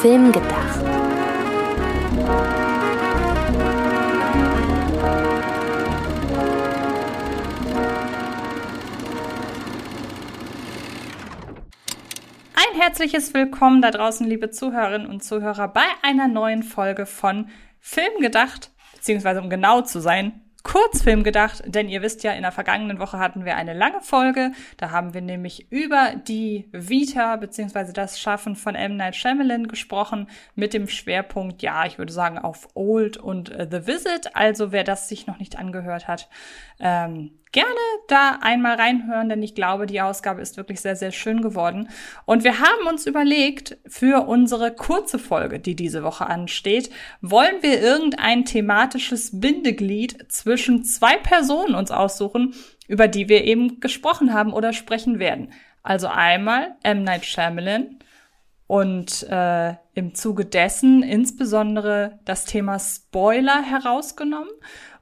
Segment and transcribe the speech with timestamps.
[0.00, 0.80] Film gedacht.
[12.54, 18.20] Ein herzliches Willkommen da draußen, liebe Zuhörerinnen und Zuhörer, bei einer neuen Folge von Film
[18.20, 22.98] gedacht, beziehungsweise um genau zu sein, Kurzfilm gedacht, denn ihr wisst ja, in der vergangenen
[22.98, 24.52] Woche hatten wir eine lange Folge.
[24.76, 28.96] Da haben wir nämlich über die Vita beziehungsweise das Schaffen von M.
[28.96, 33.86] Night Shyamalan gesprochen mit dem Schwerpunkt, ja, ich würde sagen auf Old und uh, The
[33.86, 34.36] Visit.
[34.36, 36.28] Also wer das sich noch nicht angehört hat,
[36.78, 37.70] ähm, gerne
[38.08, 41.88] da einmal reinhören, denn ich glaube, die Ausgabe ist wirklich sehr, sehr schön geworden.
[42.24, 47.80] Und wir haben uns überlegt, für unsere kurze Folge, die diese Woche ansteht, wollen wir
[47.80, 52.54] irgendein thematisches Bindeglied zwischen zwei Personen uns aussuchen,
[52.86, 55.52] über die wir eben gesprochen haben oder sprechen werden.
[55.82, 57.02] Also einmal M.
[57.02, 57.98] Night Shyamalan
[58.66, 64.52] und äh, im Zuge dessen insbesondere das Thema Spoiler herausgenommen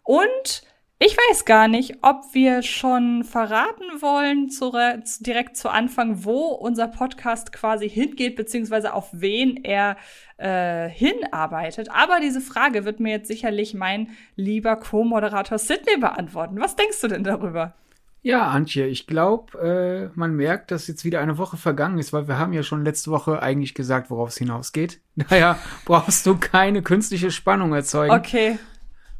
[0.03, 0.62] und
[1.00, 4.72] ich weiß gar nicht, ob wir schon verraten wollen, zu,
[5.20, 9.96] direkt zu Anfang, wo unser Podcast quasi hingeht, beziehungsweise auf wen er
[10.38, 11.88] äh, hinarbeitet.
[11.92, 16.60] Aber diese Frage wird mir jetzt sicherlich mein lieber Co-Moderator Sidney beantworten.
[16.60, 17.74] Was denkst du denn darüber?
[18.22, 22.26] Ja, Antje, ich glaube, äh, man merkt, dass jetzt wieder eine Woche vergangen ist, weil
[22.26, 25.00] wir haben ja schon letzte Woche eigentlich gesagt, worauf es hinausgeht.
[25.16, 28.12] Daher brauchst du keine künstliche Spannung erzeugen.
[28.12, 28.58] Okay.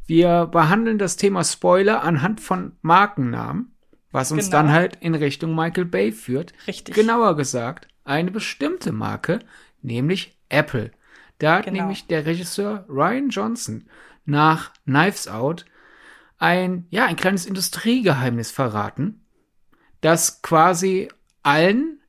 [0.09, 3.75] Wir behandeln das Thema Spoiler anhand von Markennamen,
[4.11, 4.57] was uns genau.
[4.57, 6.51] dann halt in Richtung Michael Bay führt.
[6.65, 6.95] Richtig.
[6.95, 9.37] Genauer gesagt, eine bestimmte Marke,
[9.83, 10.89] nämlich Apple.
[11.37, 11.81] Da hat genau.
[11.81, 13.85] nämlich der Regisseur Ryan Johnson
[14.25, 15.65] nach Knives Out
[16.39, 19.23] ein, ja, ein kleines Industriegeheimnis verraten,
[20.01, 21.09] das quasi
[21.43, 21.99] allen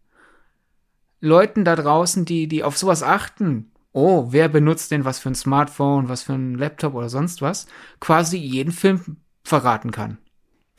[1.21, 5.34] Leuten da draußen, die, die auf sowas achten, oh, wer benutzt denn was für ein
[5.34, 7.66] Smartphone, was für ein Laptop oder sonst was,
[8.00, 10.19] quasi jeden Film verraten kann.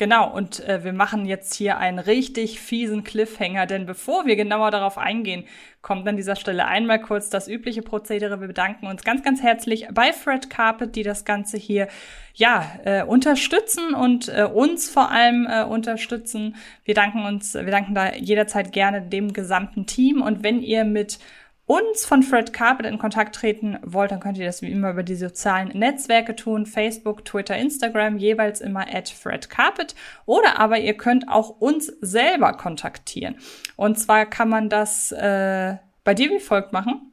[0.02, 4.72] Genau, und äh, wir machen jetzt hier einen richtig fiesen Cliffhanger, denn bevor wir genauer
[4.72, 5.46] darauf eingehen,
[5.84, 8.42] kommt an dieser Stelle einmal kurz das übliche Prozedere.
[8.42, 11.88] Wir bedanken uns ganz, ganz herzlich bei Fred Carpet, die das Ganze hier
[12.34, 16.56] ja äh, unterstützen und äh, uns vor allem äh, unterstützen.
[16.84, 21.20] Wir danken uns, wir danken da jederzeit gerne dem gesamten Team und wenn ihr mit
[21.66, 25.04] uns von Fred Carpet in Kontakt treten wollt, dann könnt ihr das wie immer über
[25.04, 26.66] die sozialen Netzwerke tun.
[26.66, 29.96] Facebook, Twitter, Instagram, jeweils immer at Fred Carpet.
[30.26, 33.38] Oder aber ihr könnt auch uns selber kontaktieren.
[33.76, 37.12] Und zwar kann man das äh, bei dir wie folgt machen.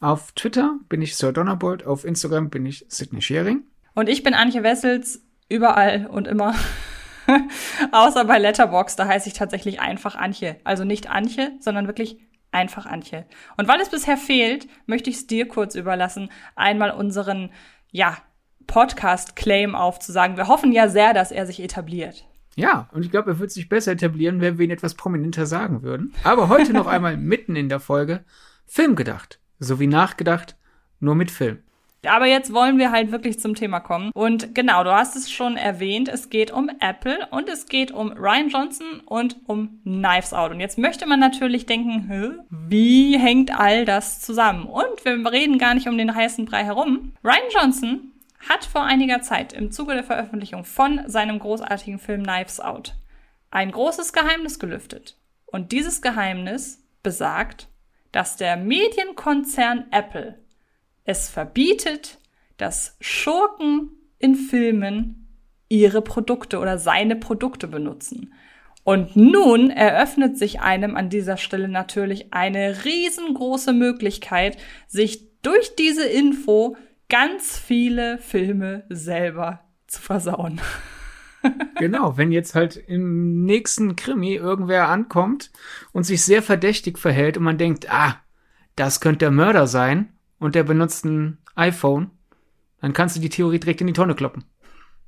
[0.00, 3.64] Auf Twitter bin ich Sir Donnerbolt, auf Instagram bin ich Sidney Schering.
[3.94, 6.54] Und ich bin Antje Wessels, überall und immer.
[7.92, 10.56] Außer bei Letterbox, da heiße ich tatsächlich einfach Antje.
[10.62, 12.18] Also nicht Antje, sondern wirklich
[12.50, 13.26] Einfach Antje.
[13.56, 17.50] Und weil es bisher fehlt, möchte ich es dir kurz überlassen, einmal unseren,
[17.90, 18.16] ja,
[18.66, 20.36] Podcast-Claim aufzusagen.
[20.36, 22.26] Wir hoffen ja sehr, dass er sich etabliert.
[22.54, 25.82] Ja, und ich glaube, er wird sich besser etablieren, wenn wir ihn etwas prominenter sagen
[25.82, 26.12] würden.
[26.24, 28.24] Aber heute noch einmal mitten in der Folge
[28.66, 29.40] Film gedacht.
[29.58, 30.56] Sowie nachgedacht,
[31.00, 31.62] nur mit Film.
[32.06, 34.10] Aber jetzt wollen wir halt wirklich zum Thema kommen.
[34.14, 38.12] Und genau, du hast es schon erwähnt, es geht um Apple und es geht um
[38.12, 40.52] Ryan Johnson und um Knives Out.
[40.52, 44.64] Und jetzt möchte man natürlich denken, Hä, wie hängt all das zusammen?
[44.64, 47.12] Und wir reden gar nicht um den heißen Brei herum.
[47.24, 48.12] Ryan Johnson
[48.48, 52.94] hat vor einiger Zeit im Zuge der Veröffentlichung von seinem großartigen Film Knives Out
[53.50, 55.16] ein großes Geheimnis gelüftet.
[55.46, 57.68] Und dieses Geheimnis besagt,
[58.12, 60.38] dass der Medienkonzern Apple
[61.08, 62.18] es verbietet,
[62.58, 65.26] dass Schurken in Filmen
[65.70, 68.34] ihre Produkte oder seine Produkte benutzen.
[68.84, 76.04] Und nun eröffnet sich einem an dieser Stelle natürlich eine riesengroße Möglichkeit, sich durch diese
[76.04, 76.76] Info
[77.08, 80.60] ganz viele Filme selber zu versauen.
[81.78, 85.52] genau, wenn jetzt halt im nächsten Krimi irgendwer ankommt
[85.92, 88.16] und sich sehr verdächtig verhält und man denkt, ah,
[88.76, 92.10] das könnte der Mörder sein, und der benutzt ein iPhone,
[92.80, 94.44] dann kannst du die Theorie direkt in die Tonne kloppen.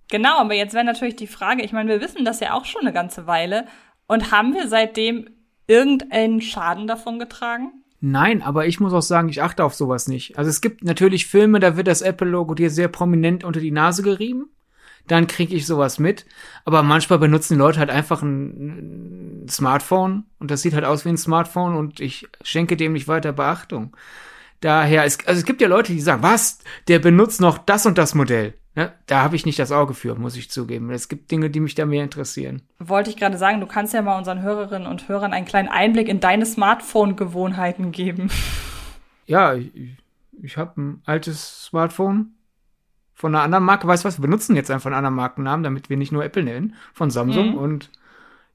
[0.09, 2.83] Genau, aber jetzt wäre natürlich die Frage, ich meine, wir wissen das ja auch schon
[2.83, 3.67] eine ganze Weile
[4.09, 5.31] und haben wir seitdem
[5.69, 7.73] irgendeinen Schaden davon getragen?
[8.01, 10.37] Nein, aber ich muss auch sagen, ich achte auf sowas nicht.
[10.37, 14.03] Also es gibt natürlich Filme, da wird das Apple-Logo dir sehr prominent unter die Nase
[14.03, 14.49] gerieben.
[15.07, 16.27] Dann kriege ich sowas mit.
[16.65, 21.19] Aber manchmal benutzen Leute halt einfach ein Smartphone und das sieht halt aus wie ein
[21.19, 23.95] Smartphone und ich schenke dem nicht weiter Beachtung.
[24.61, 27.97] Daher, es, also es gibt ja Leute, die sagen, was, der benutzt noch das und
[27.99, 28.55] das Modell.
[28.77, 30.91] Ja, da habe ich nicht das Auge für, muss ich zugeben.
[30.91, 32.63] Es gibt Dinge, die mich da mehr interessieren.
[32.79, 36.09] Wollte ich gerade sagen, du kannst ja mal unseren Hörerinnen und Hörern einen kleinen Einblick
[36.09, 38.31] in deine Smartphone-Gewohnheiten geben.
[39.27, 39.73] ja, ich,
[40.41, 42.35] ich habe ein altes Smartphone
[43.15, 43.89] von einer anderen Marke.
[43.89, 44.19] Weißt du was?
[44.19, 47.51] Wir benutzen jetzt einfach einen anderen Markennamen, damit wir nicht nur Apple nennen, von Samsung.
[47.53, 47.59] Mhm.
[47.59, 47.91] Und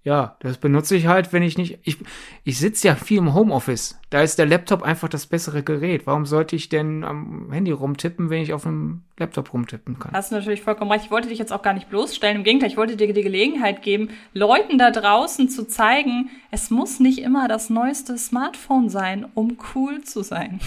[0.06, 1.80] ja, das benutze ich halt, wenn ich nicht.
[1.82, 1.98] Ich,
[2.44, 4.00] ich sitze ja viel im Homeoffice.
[4.12, 6.06] Da ist der Laptop einfach das bessere Gerät.
[6.06, 10.12] Warum sollte ich denn am Handy rumtippen, wenn ich auf dem Laptop rumtippen kann?
[10.14, 11.06] Hast du natürlich vollkommen recht.
[11.06, 12.38] Ich wollte dich jetzt auch gar nicht bloßstellen.
[12.38, 17.00] Im Gegenteil, ich wollte dir die Gelegenheit geben, Leuten da draußen zu zeigen, es muss
[17.00, 20.60] nicht immer das neueste Smartphone sein, um cool zu sein.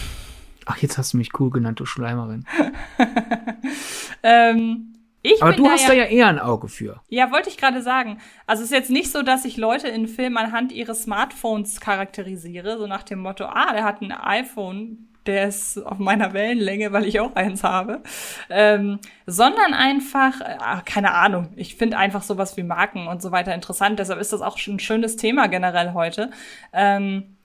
[0.66, 2.44] Ach, jetzt hast du mich cool genannt, du Schleimerin.
[4.24, 7.00] ähm, ich Aber du hast ja, da ja eher ein Auge für.
[7.08, 8.18] Ja, wollte ich gerade sagen.
[8.46, 12.78] Also es ist jetzt nicht so, dass ich Leute in Filmen anhand ihres Smartphones charakterisiere,
[12.78, 17.04] so nach dem Motto, ah, der hat ein iPhone, der ist auf meiner Wellenlänge, weil
[17.04, 18.02] ich auch eins habe,
[18.48, 23.54] ähm, sondern einfach, äh, keine Ahnung, ich finde einfach sowas wie Marken und so weiter
[23.54, 26.30] interessant, deshalb ist das auch schon ein schönes Thema generell heute.
[26.72, 27.36] Ähm,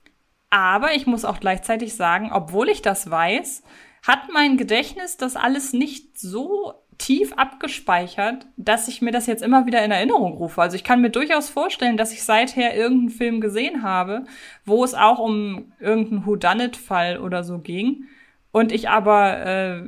[0.48, 3.62] aber ich muss auch gleichzeitig sagen, obwohl ich das weiß,
[4.06, 9.66] hat mein Gedächtnis das alles nicht so tief abgespeichert, dass ich mir das jetzt immer
[9.66, 10.60] wieder in Erinnerung rufe.
[10.62, 14.24] Also ich kann mir durchaus vorstellen, dass ich seither irgendeinen Film gesehen habe,
[14.64, 18.04] wo es auch um irgendeinen Whodunit-Fall oder so ging
[18.52, 19.82] und ich aber äh,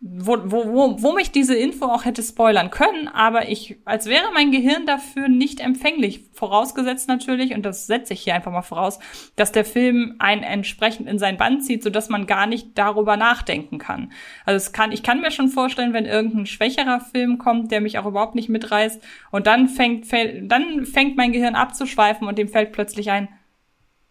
[0.00, 4.30] wo, wo, wo, wo mich diese Info auch hätte spoilern können, aber ich, als wäre
[4.34, 6.20] mein Gehirn dafür nicht empfänglich.
[6.32, 8.98] Vorausgesetzt natürlich, und das setze ich hier einfach mal voraus,
[9.36, 13.78] dass der Film einen entsprechend in sein Band zieht, sodass man gar nicht darüber nachdenken
[13.78, 14.12] kann.
[14.44, 17.98] Also es kann, ich kann mir schon vorstellen, wenn irgendein schwächerer Film kommt, der mich
[17.98, 22.48] auch überhaupt nicht mitreißt, und dann fängt, fällt, dann fängt mein Gehirn abzuschweifen und dem
[22.48, 23.28] fällt plötzlich ein,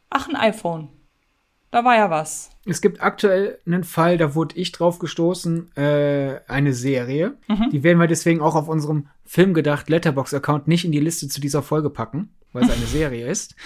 [0.09, 0.89] ach, ein iPhone.
[1.75, 2.51] Da war ja was.
[2.63, 7.35] Es gibt aktuell einen Fall, da wurde ich drauf gestoßen, äh, eine Serie.
[7.49, 7.69] Mhm.
[7.69, 11.61] Die werden wir deswegen auch auf unserem Filmgedacht Letterbox-Account nicht in die Liste zu dieser
[11.61, 13.57] Folge packen, weil es eine Serie ist.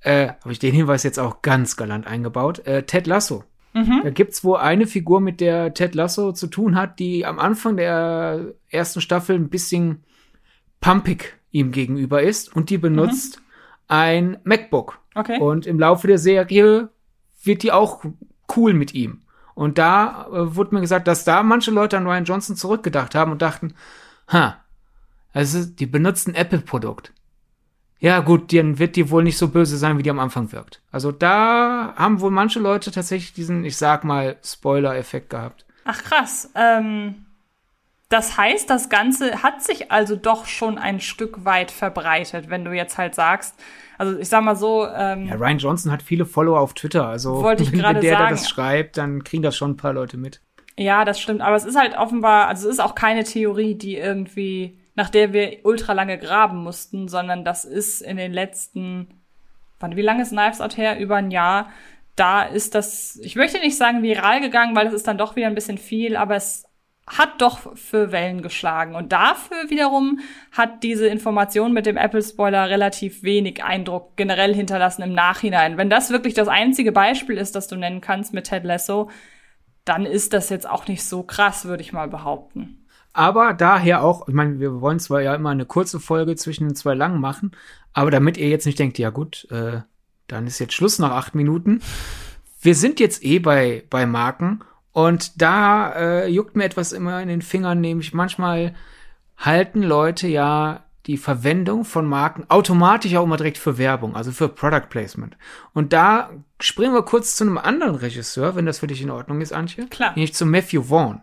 [0.00, 2.66] Äh, Habe ich den Hinweis jetzt auch ganz galant eingebaut.
[2.66, 3.44] Äh, Ted Lasso.
[3.74, 4.00] Mhm.
[4.02, 7.76] Da gibt's wo eine Figur, mit der Ted Lasso zu tun hat, die am Anfang
[7.76, 10.04] der ersten Staffel ein bisschen
[10.80, 13.44] pumpig ihm gegenüber ist und die benutzt mhm.
[13.88, 15.00] ein MacBook.
[15.14, 15.38] Okay.
[15.38, 16.88] Und im Laufe der Serie
[17.42, 18.04] wird die auch
[18.56, 19.22] cool mit ihm.
[19.54, 23.32] Und da äh, wurde mir gesagt, dass da manche Leute an Ryan Johnson zurückgedacht haben
[23.32, 23.74] und dachten,
[24.28, 24.56] ha,
[25.32, 27.12] also die benutzen Apple-Produkt.
[27.98, 30.82] Ja, gut, dann wird die wohl nicht so böse sein, wie die am Anfang wirkt.
[30.90, 35.64] Also da haben wohl manche Leute tatsächlich diesen, ich sag mal, Spoiler-Effekt gehabt.
[35.84, 36.50] Ach krass.
[36.56, 37.26] Ähm,
[38.08, 42.72] das heißt, das Ganze hat sich also doch schon ein Stück weit verbreitet, wenn du
[42.72, 43.54] jetzt halt sagst,
[44.02, 44.86] also ich sag mal so.
[44.88, 47.06] Ähm, ja, Ryan Johnson hat viele Follower auf Twitter.
[47.06, 50.40] Also wenn, wenn der sagen, das schreibt, dann kriegen das schon ein paar Leute mit.
[50.76, 51.40] Ja, das stimmt.
[51.40, 55.32] Aber es ist halt offenbar, also es ist auch keine Theorie, die irgendwie, nach der
[55.32, 59.06] wir ultra lange graben mussten, sondern das ist in den letzten,
[59.78, 60.98] wann, wie lange ist Knives Out her?
[60.98, 61.70] Über ein Jahr.
[62.16, 65.46] Da ist das, ich möchte nicht sagen viral gegangen, weil das ist dann doch wieder
[65.46, 66.64] ein bisschen viel, aber es
[67.06, 68.94] hat doch für Wellen geschlagen.
[68.94, 70.20] Und dafür wiederum
[70.52, 75.76] hat diese Information mit dem Apple-Spoiler relativ wenig Eindruck generell hinterlassen im Nachhinein.
[75.76, 79.10] Wenn das wirklich das einzige Beispiel ist, das du nennen kannst mit Ted Lasso,
[79.84, 82.86] dann ist das jetzt auch nicht so krass, würde ich mal behaupten.
[83.12, 86.76] Aber daher auch, ich meine, wir wollen zwar ja immer eine kurze Folge zwischen den
[86.76, 87.52] zwei langen machen,
[87.92, 89.80] aber damit ihr jetzt nicht denkt, ja gut, äh,
[90.28, 91.82] dann ist jetzt Schluss nach acht Minuten.
[92.60, 97.28] Wir sind jetzt eh bei, bei Marken und da äh, juckt mir etwas immer in
[97.28, 98.74] den Fingern, nämlich manchmal
[99.36, 104.48] halten Leute ja die Verwendung von Marken automatisch auch immer direkt für Werbung, also für
[104.48, 105.36] Product Placement.
[105.72, 106.30] Und da
[106.60, 109.86] springen wir kurz zu einem anderen Regisseur, wenn das für dich in Ordnung ist, Antje.
[109.88, 110.12] Klar.
[110.14, 111.20] Nämlich zu Matthew Vaughn.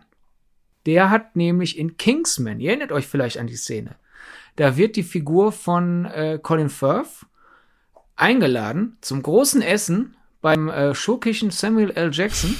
[0.85, 3.95] Der hat nämlich in Kingsman, ihr erinnert euch vielleicht an die Szene,
[4.55, 7.25] da wird die Figur von äh, Colin Firth
[8.15, 12.09] eingeladen zum großen Essen beim äh, schurkischen Samuel L.
[12.11, 12.55] Jackson.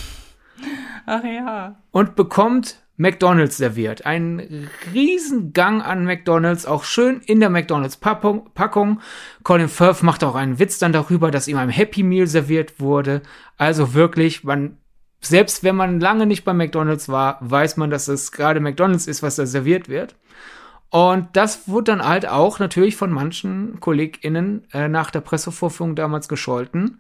[1.06, 1.76] Ach ja.
[1.92, 4.06] Und bekommt McDonalds serviert.
[4.06, 9.00] Ein Riesengang an McDonalds, auch schön in der McDonalds-Packung.
[9.44, 13.22] Colin Firth macht auch einen Witz dann darüber, dass ihm ein Happy Meal serviert wurde.
[13.58, 14.78] Also wirklich, man,
[15.22, 19.24] selbst wenn man lange nicht bei McDonalds war, weiß man, dass es gerade McDonalds ist,
[19.24, 20.18] was da serviert wird.
[20.90, 26.28] Und das wurde dann halt auch natürlich von manchen KollegInnen äh, nach der Pressevorführung damals
[26.28, 27.00] gescholten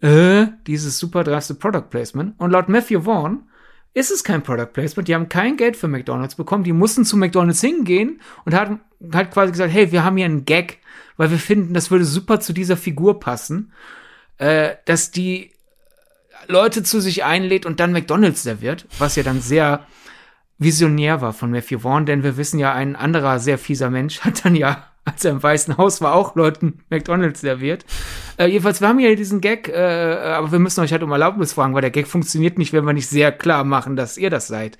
[0.00, 2.38] äh, dieses super dreiste Product Placement.
[2.38, 3.44] Und laut Matthew Vaughn
[3.92, 5.08] ist es kein Product Placement.
[5.08, 6.64] Die haben kein Geld für McDonalds bekommen.
[6.64, 8.80] Die mussten zu McDonalds hingehen und haben
[9.12, 10.78] halt quasi gesagt, hey, wir haben hier einen Gag,
[11.16, 13.72] weil wir finden, das würde super zu dieser Figur passen,
[14.38, 15.52] äh, dass die
[16.48, 19.86] Leute zu sich einlädt und dann McDonalds serviert, was ja dann sehr
[20.58, 24.44] visionär war von Matthew Vaughn, denn wir wissen ja, ein anderer sehr fieser Mensch hat
[24.44, 27.84] dann ja als er im Weißen Haus war, auch Leuten McDonalds serviert.
[28.36, 31.52] Äh, jedenfalls, wir haben hier diesen Gag, äh, aber wir müssen euch halt um Erlaubnis
[31.52, 34.46] fragen, weil der Gag funktioniert nicht, wenn wir nicht sehr klar machen, dass ihr das
[34.46, 34.78] seid.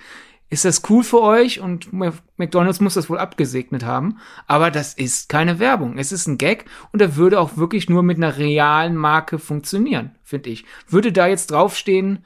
[0.53, 1.61] Ist das cool für euch?
[1.61, 1.93] Und
[2.37, 4.19] McDonalds muss das wohl abgesegnet haben.
[4.49, 5.97] Aber das ist keine Werbung.
[5.97, 10.17] Es ist ein Gag und er würde auch wirklich nur mit einer realen Marke funktionieren,
[10.25, 10.65] finde ich.
[10.89, 12.25] Würde da jetzt draufstehen,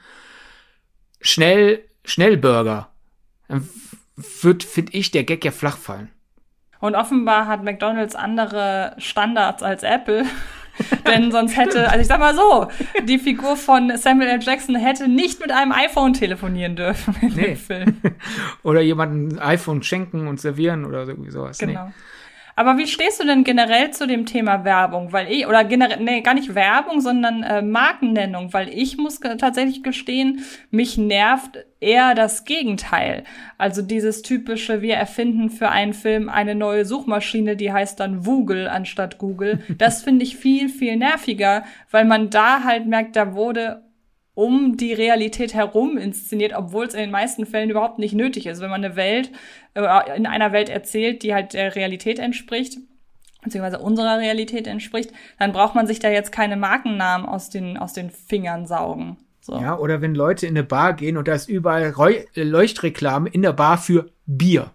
[1.21, 2.89] schnell, Schnellburger,
[3.47, 3.69] dann
[4.41, 6.09] wird, finde ich, der Gag ja flach fallen.
[6.85, 10.25] Und offenbar hat McDonald's andere Standards als Apple.
[11.07, 12.67] Denn sonst hätte, also ich sag mal so,
[13.07, 14.39] die Figur von Samuel L.
[14.43, 17.43] Jackson hätte nicht mit einem iPhone telefonieren dürfen in nee.
[17.43, 18.01] dem Film.
[18.63, 21.57] oder jemanden ein iPhone schenken und servieren oder irgendwie sowas.
[21.57, 21.85] Genau.
[21.85, 21.93] Nee.
[22.57, 25.11] Aber wie stehst du denn generell zu dem Thema Werbung?
[25.11, 29.83] Weil ich, oder generell, nee, gar nicht Werbung, sondern äh, Markennennung, weil ich muss tatsächlich
[29.83, 33.25] gestehen, mich nervt eher das Gegenteil.
[33.57, 38.69] Also dieses typische, wir erfinden für einen Film eine neue Suchmaschine, die heißt dann Google
[38.69, 39.59] anstatt Google.
[39.77, 43.84] Das finde ich viel, viel nerviger, weil man da halt merkt, da wurde
[44.35, 48.61] um die Realität herum inszeniert, obwohl es in den meisten Fällen überhaupt nicht nötig ist.
[48.61, 49.31] Wenn man eine Welt,
[49.73, 52.77] äh, in einer Welt erzählt, die halt der Realität entspricht,
[53.41, 57.93] beziehungsweise unserer Realität entspricht, dann braucht man sich da jetzt keine Markennamen aus den, aus
[57.93, 59.17] den Fingern saugen.
[59.39, 59.59] So.
[59.59, 63.43] Ja, oder wenn Leute in eine Bar gehen und da ist überall Reu Leuchtreklame in
[63.43, 64.71] der Bar für Bier.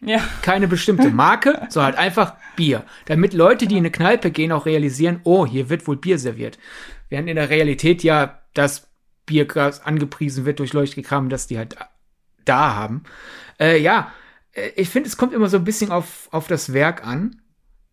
[0.00, 0.20] Ja.
[0.42, 2.84] Keine bestimmte Marke, sondern halt einfach Bier.
[3.06, 6.58] Damit Leute, die in eine Kneipe gehen, auch realisieren, oh, hier wird wohl Bier serviert.
[7.08, 8.86] Während in der Realität ja das
[9.26, 11.76] Bierglas angepriesen wird durch Leuchtkram, dass die halt
[12.44, 13.04] da haben.
[13.58, 14.12] Äh, ja,
[14.52, 17.40] äh, ich finde, es kommt immer so ein bisschen auf, auf das Werk an.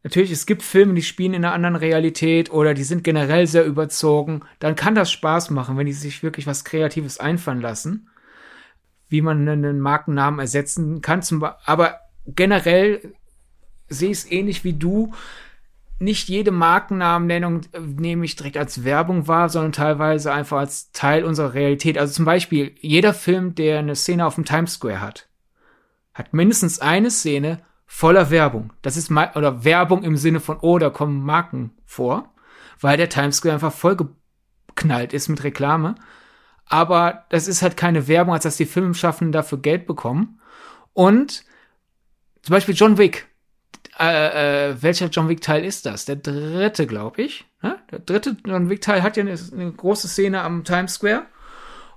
[0.03, 3.65] Natürlich, es gibt Filme, die spielen in einer anderen Realität oder die sind generell sehr
[3.65, 4.41] überzogen.
[4.59, 8.09] Dann kann das Spaß machen, wenn die sich wirklich was Kreatives einfallen lassen,
[9.09, 11.21] wie man einen Markennamen ersetzen kann.
[11.21, 13.13] Zum, aber generell
[13.89, 15.13] sehe ich es ähnlich wie du
[16.01, 21.23] nicht jede Markennamennennung äh, nehme ich direkt als Werbung wahr, sondern teilweise einfach als Teil
[21.23, 21.97] unserer Realität.
[21.97, 25.29] Also zum Beispiel, jeder Film, der eine Szene auf dem Times Square hat,
[26.13, 28.73] hat mindestens eine Szene voller Werbung.
[28.81, 32.33] Das ist oder Werbung im Sinne von, oh, da kommen Marken vor,
[32.79, 35.95] weil der Times Square einfach vollgeknallt ist mit Reklame.
[36.65, 40.39] Aber das ist halt keine Werbung, als dass die Filmschaffenden dafür Geld bekommen.
[40.93, 41.43] Und
[42.41, 43.27] zum Beispiel John Wick
[43.99, 46.05] äh, äh, welcher John Wick Teil ist das?
[46.05, 47.45] Der dritte, glaube ich.
[47.61, 47.77] Ne?
[47.91, 51.25] Der dritte John Wick Teil hat ja eine, eine, große Szene am Times Square.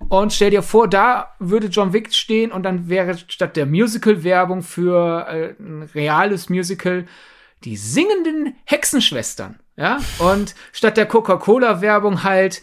[0.08, 4.62] Und stell dir vor, da würde John Wick stehen und dann wäre statt der Musical-Werbung
[4.62, 7.06] für äh, ein reales Musical
[7.62, 9.58] die singenden Hexenschwestern.
[9.76, 12.62] Ja, und statt der Coca-Cola-Werbung halt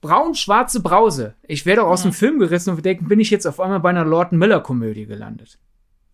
[0.00, 1.34] braun-schwarze Brause.
[1.42, 3.90] Ich werde auch aus dem Film gerissen und denken, bin ich jetzt auf einmal bei
[3.90, 5.58] einer Lord Miller-Komödie gelandet.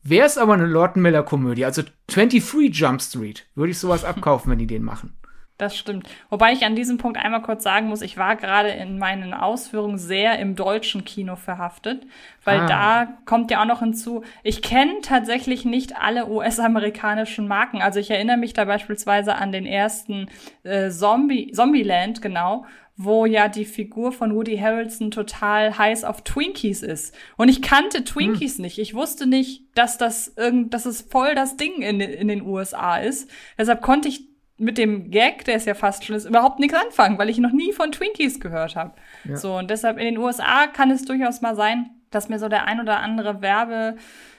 [0.02, 4.50] Wäre es aber eine Lord Miller Komödie, also 23 Jump Street, würde ich sowas abkaufen,
[4.50, 5.16] wenn die den machen.
[5.62, 6.08] Das stimmt.
[6.28, 9.96] Wobei ich an diesem Punkt einmal kurz sagen muss, ich war gerade in meinen Ausführungen
[9.96, 12.04] sehr im deutschen Kino verhaftet,
[12.42, 12.66] weil ah.
[12.66, 17.80] da kommt ja auch noch hinzu, ich kenne tatsächlich nicht alle US-amerikanischen Marken.
[17.80, 20.26] Also ich erinnere mich da beispielsweise an den ersten
[20.64, 26.82] äh, Zombie, Zombieland, genau, wo ja die Figur von Woody Harrelson total heiß auf Twinkies
[26.82, 27.14] ist.
[27.36, 28.62] Und ich kannte Twinkies hm.
[28.62, 28.78] nicht.
[28.78, 32.98] Ich wusste nicht, dass das irgend, dass es voll das Ding in, in den USA
[32.98, 33.30] ist.
[33.58, 37.18] Deshalb konnte ich mit dem Gag, der ist ja fast schon ist, überhaupt nichts anfangen,
[37.18, 38.92] weil ich noch nie von Twinkies gehört habe.
[39.24, 39.36] Ja.
[39.36, 42.66] So, und deshalb in den USA kann es durchaus mal sein, dass mir so der
[42.66, 43.96] ein oder andere Werbe,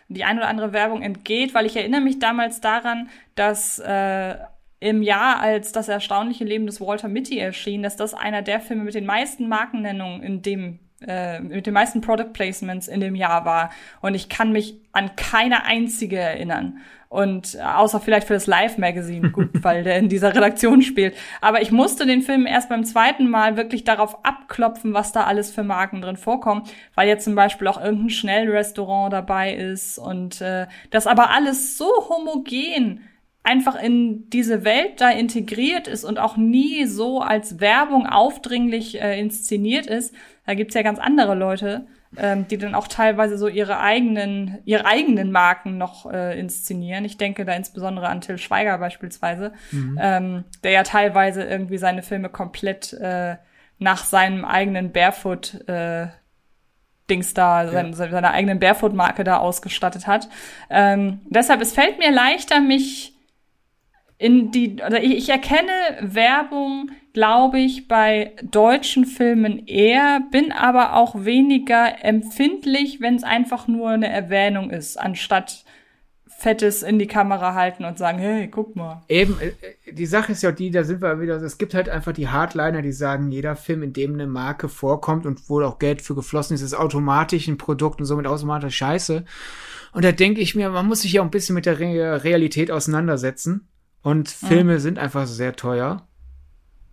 [0.08, 4.36] die ein oder andere Werbung entgeht, weil ich erinnere mich damals daran, dass äh,
[4.84, 8.84] im Jahr, als das erstaunliche Leben des Walter Mitty erschien, dass das einer der Filme
[8.84, 13.46] mit den meisten Markennennungen in dem äh, mit den meisten Product Placements in dem Jahr
[13.46, 13.70] war.
[14.02, 16.80] Und ich kann mich an keine einzige erinnern.
[17.08, 21.16] Und äh, außer vielleicht für das Live-Magazin, gut, weil der in dieser Redaktion spielt.
[21.40, 25.50] Aber ich musste den Film erst beim zweiten Mal wirklich darauf abklopfen, was da alles
[25.50, 26.64] für Marken drin vorkommen,
[26.94, 31.88] weil jetzt zum Beispiel auch irgendein Schnellrestaurant dabei ist und äh, das aber alles so
[32.10, 33.02] homogen
[33.44, 39.20] einfach in diese Welt da integriert ist und auch nie so als Werbung aufdringlich äh,
[39.20, 40.16] inszeniert ist.
[40.46, 41.86] Da gibt's ja ganz andere Leute,
[42.18, 47.04] ähm, die dann auch teilweise so ihre eigenen, ihre eigenen Marken noch äh, inszenieren.
[47.04, 50.00] Ich denke da insbesondere an Till Schweiger beispielsweise, mhm.
[50.02, 53.36] ähm, der ja teilweise irgendwie seine Filme komplett äh,
[53.78, 56.08] nach seinem eigenen Barefoot äh,
[57.10, 57.72] Dings da, ja.
[57.72, 60.30] seine, seine eigenen Barefoot-Marke da ausgestattet hat.
[60.70, 63.13] Ähm, deshalb, es fällt mir leichter, mich
[64.24, 70.96] in die, oder ich, ich erkenne Werbung, glaube ich, bei deutschen Filmen eher, bin aber
[70.96, 75.66] auch weniger empfindlich, wenn es einfach nur eine Erwähnung ist, anstatt
[76.26, 79.02] Fettes in die Kamera halten und sagen, hey, guck mal.
[79.10, 82.14] Eben, äh, die Sache ist ja die, da sind wir wieder, es gibt halt einfach
[82.14, 86.02] die Hardliner, die sagen, jeder Film, in dem eine Marke vorkommt und wo auch Geld
[86.02, 89.26] für geflossen ist, ist automatisch ein Produkt und somit automatisch scheiße.
[89.92, 92.24] Und da denke ich mir, man muss sich ja auch ein bisschen mit der Re
[92.24, 93.68] Realität auseinandersetzen.
[94.04, 94.80] Und Filme mhm.
[94.80, 96.06] sind einfach sehr teuer.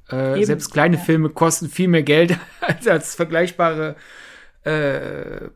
[0.09, 1.03] Äh, selbst kleine ja.
[1.03, 3.97] Filme kosten viel mehr Geld als, als vergleichbare
[4.63, 5.49] äh,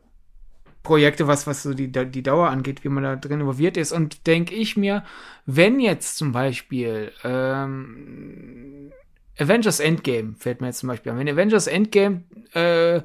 [0.83, 3.91] Projekte, was, was so die, die Dauer angeht, wie man da drin involviert ist.
[3.91, 5.03] Und denke ich mir,
[5.45, 8.91] wenn jetzt zum Beispiel ähm,
[9.37, 13.01] Avengers Endgame fällt mir jetzt zum Beispiel an, wenn Avengers Endgame äh,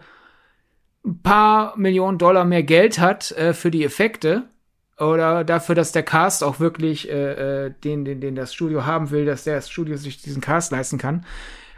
[1.05, 4.49] ein paar Millionen Dollar mehr Geld hat äh, für die Effekte
[5.01, 9.11] oder dafür, dass der Cast auch wirklich äh, äh den, den, den das Studio haben
[9.11, 11.25] will, dass der das Studio sich diesen Cast leisten kann.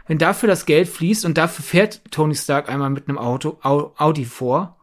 [0.07, 4.25] Wenn dafür das Geld fließt und dafür fährt Tony Stark einmal mit einem Auto Audi
[4.25, 4.77] vor,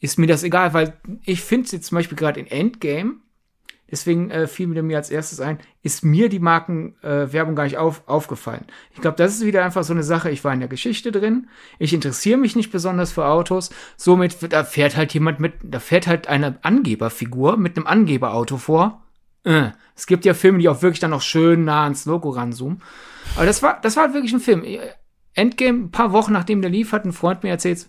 [0.00, 3.16] ist mir das egal, weil ich finde jetzt zum Beispiel gerade in Endgame,
[3.90, 7.78] deswegen äh, fiel mir mir als erstes ein, ist mir die Markenwerbung äh, gar nicht
[7.78, 8.64] auf, aufgefallen.
[8.92, 11.48] Ich glaube, das ist wieder einfach so eine Sache, ich war in der Geschichte drin,
[11.78, 16.06] ich interessiere mich nicht besonders für Autos, somit da fährt halt jemand mit, da fährt
[16.06, 19.02] halt eine Angeberfigur mit einem Angeberauto vor.
[19.44, 22.82] Äh, es gibt ja Filme, die auch wirklich dann noch schön nah ans Logo ranzoomen.
[23.36, 24.64] Aber das war, das war wirklich ein Film.
[25.34, 27.88] Endgame, ein paar Wochen nachdem der lief, hat ein Freund mir erzählt,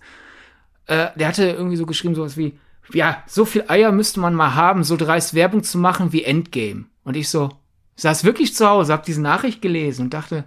[0.88, 2.60] äh, der hatte irgendwie so geschrieben, sowas wie,
[2.94, 6.86] ja, so viel Eier müsste man mal haben, so dreist Werbung zu machen wie Endgame.
[7.04, 7.52] Und ich so,
[7.96, 10.46] saß wirklich zu Hause, hab diese Nachricht gelesen und dachte,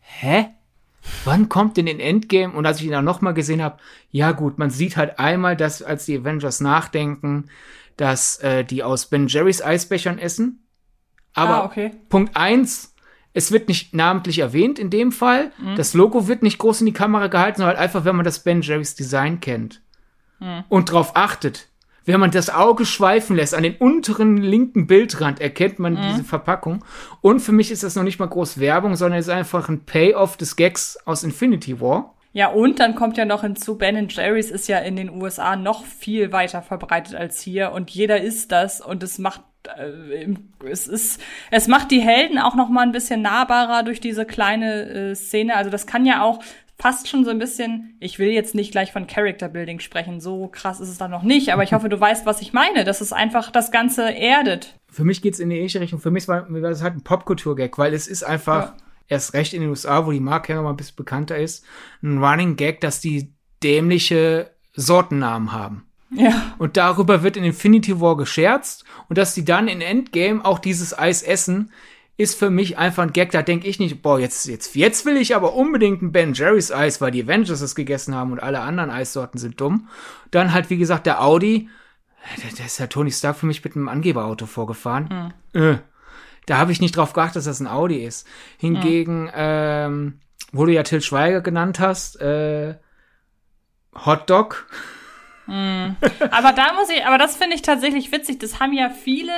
[0.00, 0.48] hä?
[1.24, 2.54] Wann kommt denn in Endgame?
[2.54, 3.78] Und als ich ihn dann nochmal gesehen habe,
[4.10, 7.50] ja gut, man sieht halt einmal, dass als die Avengers nachdenken,
[7.98, 10.66] dass äh, die aus Ben Jerry's Eisbechern essen.
[11.34, 11.92] Aber ah, okay.
[12.08, 12.94] Punkt eins
[13.36, 15.50] es wird nicht namentlich erwähnt in dem Fall.
[15.58, 15.74] Mhm.
[15.74, 18.38] Das Logo wird nicht groß in die Kamera gehalten, sondern halt einfach, wenn man das
[18.38, 19.82] Ben Jerry's Design kennt
[20.68, 21.68] und darauf achtet.
[22.06, 26.02] Wenn man das Auge schweifen lässt, an den unteren linken Bildrand erkennt man mhm.
[26.10, 26.84] diese Verpackung.
[27.22, 30.36] Und für mich ist das noch nicht mal groß Werbung, sondern ist einfach ein Payoff
[30.36, 32.14] des Gags aus Infinity War.
[32.34, 35.84] Ja, und dann kommt ja noch hinzu, Ben Jerry's ist ja in den USA noch
[35.84, 39.42] viel weiter verbreitet als hier und jeder isst das und es macht
[39.78, 40.34] äh,
[40.68, 41.20] es ist,
[41.52, 45.54] es macht die Helden auch noch mal ein bisschen nahbarer durch diese kleine äh, Szene.
[45.54, 46.40] Also das kann ja auch
[46.76, 50.48] fast schon so ein bisschen, ich will jetzt nicht gleich von Character Building sprechen, so
[50.48, 53.00] krass ist es dann noch nicht, aber ich hoffe, du weißt, was ich meine, dass
[53.00, 54.78] es einfach das Ganze erdet.
[54.90, 56.00] Für mich geht's in die ähnliche Richtung.
[56.00, 58.76] Für mich war, war das halt ein Popkultur-Gag, weil es ist einfach, ja.
[59.08, 61.64] erst recht in den USA, wo die Marke ja noch mal ein bisschen bekannter ist,
[62.02, 63.32] ein Running Gag, dass die
[63.62, 65.86] dämliche Sortennamen haben.
[66.10, 66.54] Ja.
[66.58, 70.96] Und darüber wird in Infinity War gescherzt und dass die dann in Endgame auch dieses
[70.96, 71.72] Eis essen,
[72.16, 73.32] ist für mich einfach ein Gag.
[73.32, 76.70] Da denke ich nicht, boah, jetzt, jetzt, jetzt will ich aber unbedingt ein Ben Jerry's
[76.70, 79.88] Eis, weil die Avengers es gegessen haben und alle anderen Eissorten sind dumm.
[80.30, 81.68] Dann halt, wie gesagt, der Audi.
[82.58, 85.32] Der, ist ja Tony Stark für mich mit einem Angeberauto vorgefahren.
[85.52, 85.60] Mhm.
[85.60, 85.78] Äh,
[86.46, 88.26] da habe ich nicht drauf geachtet, dass das ein Audi ist.
[88.58, 89.30] Hingegen, mhm.
[89.34, 90.20] ähm,
[90.52, 92.76] wo du ja Till Schweiger genannt hast, äh,
[93.94, 94.66] Hotdog.
[95.46, 95.90] Mm.
[96.30, 98.38] Aber da muss ich, aber das finde ich tatsächlich witzig.
[98.38, 99.32] Das haben ja viele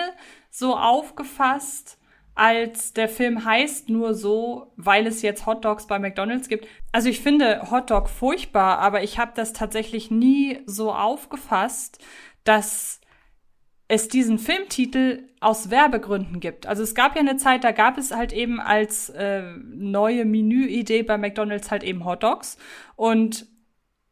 [0.51, 1.99] so aufgefasst,
[2.37, 6.68] als der Film heißt nur so, weil es jetzt Hot Dogs bei McDonald's gibt.
[6.92, 11.99] Also ich finde Hotdog furchtbar, aber ich habe das tatsächlich nie so aufgefasst,
[12.44, 13.01] dass
[13.88, 16.66] es diesen Filmtitel aus Werbegründen gibt.
[16.66, 21.05] Also es gab ja eine Zeit, da gab es halt eben als äh, neue Menüidee
[21.05, 22.59] bei McDonald's halt eben Hot Dogs
[22.96, 23.46] und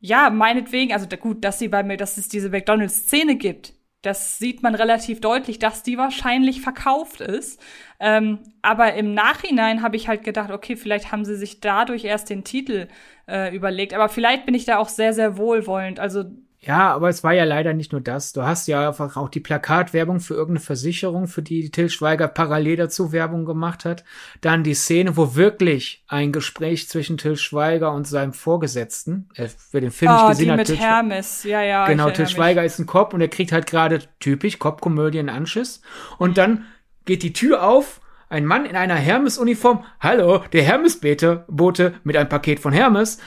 [0.01, 3.75] ja, meinetwegen, also gut, dass sie bei mir, dass es diese McDonalds-Szene gibt,
[4.05, 7.61] das sieht man relativ deutlich, dass die wahrscheinlich verkauft ist.
[8.01, 12.29] Ähm, aber im Nachhinein habe ich halt gedacht, okay, vielleicht haben sie sich dadurch erst
[12.29, 12.89] den Titel
[13.27, 13.95] äh, überlegt.
[13.95, 16.01] Aber vielleicht bin ich da auch sehr, sehr wohlwollend.
[16.01, 16.25] Also
[16.67, 18.33] ja, aber es war ja leider nicht nur das.
[18.33, 22.77] Du hast ja einfach auch die Plakatwerbung für irgendeine Versicherung, für die Till Schweiger parallel
[22.77, 24.05] dazu Werbung gemacht hat.
[24.41, 29.83] Dann die Szene, wo wirklich ein Gespräch zwischen Till Schweiger und seinem Vorgesetzten, äh, wer
[29.83, 30.59] den Film oh, nicht gesehen die hat.
[30.59, 31.87] mit Till Hermes, ja, ja.
[31.87, 32.73] Genau, Till Schweiger mich.
[32.73, 35.83] ist ein Cop und er kriegt halt gerade typisch Cop-Komödie einen Anschiss.
[36.19, 36.65] Und dann
[37.05, 38.01] geht die Tür auf
[38.31, 43.19] ein Mann in einer Hermes-Uniform, hallo, der Hermes-Bote mit einem Paket von Hermes.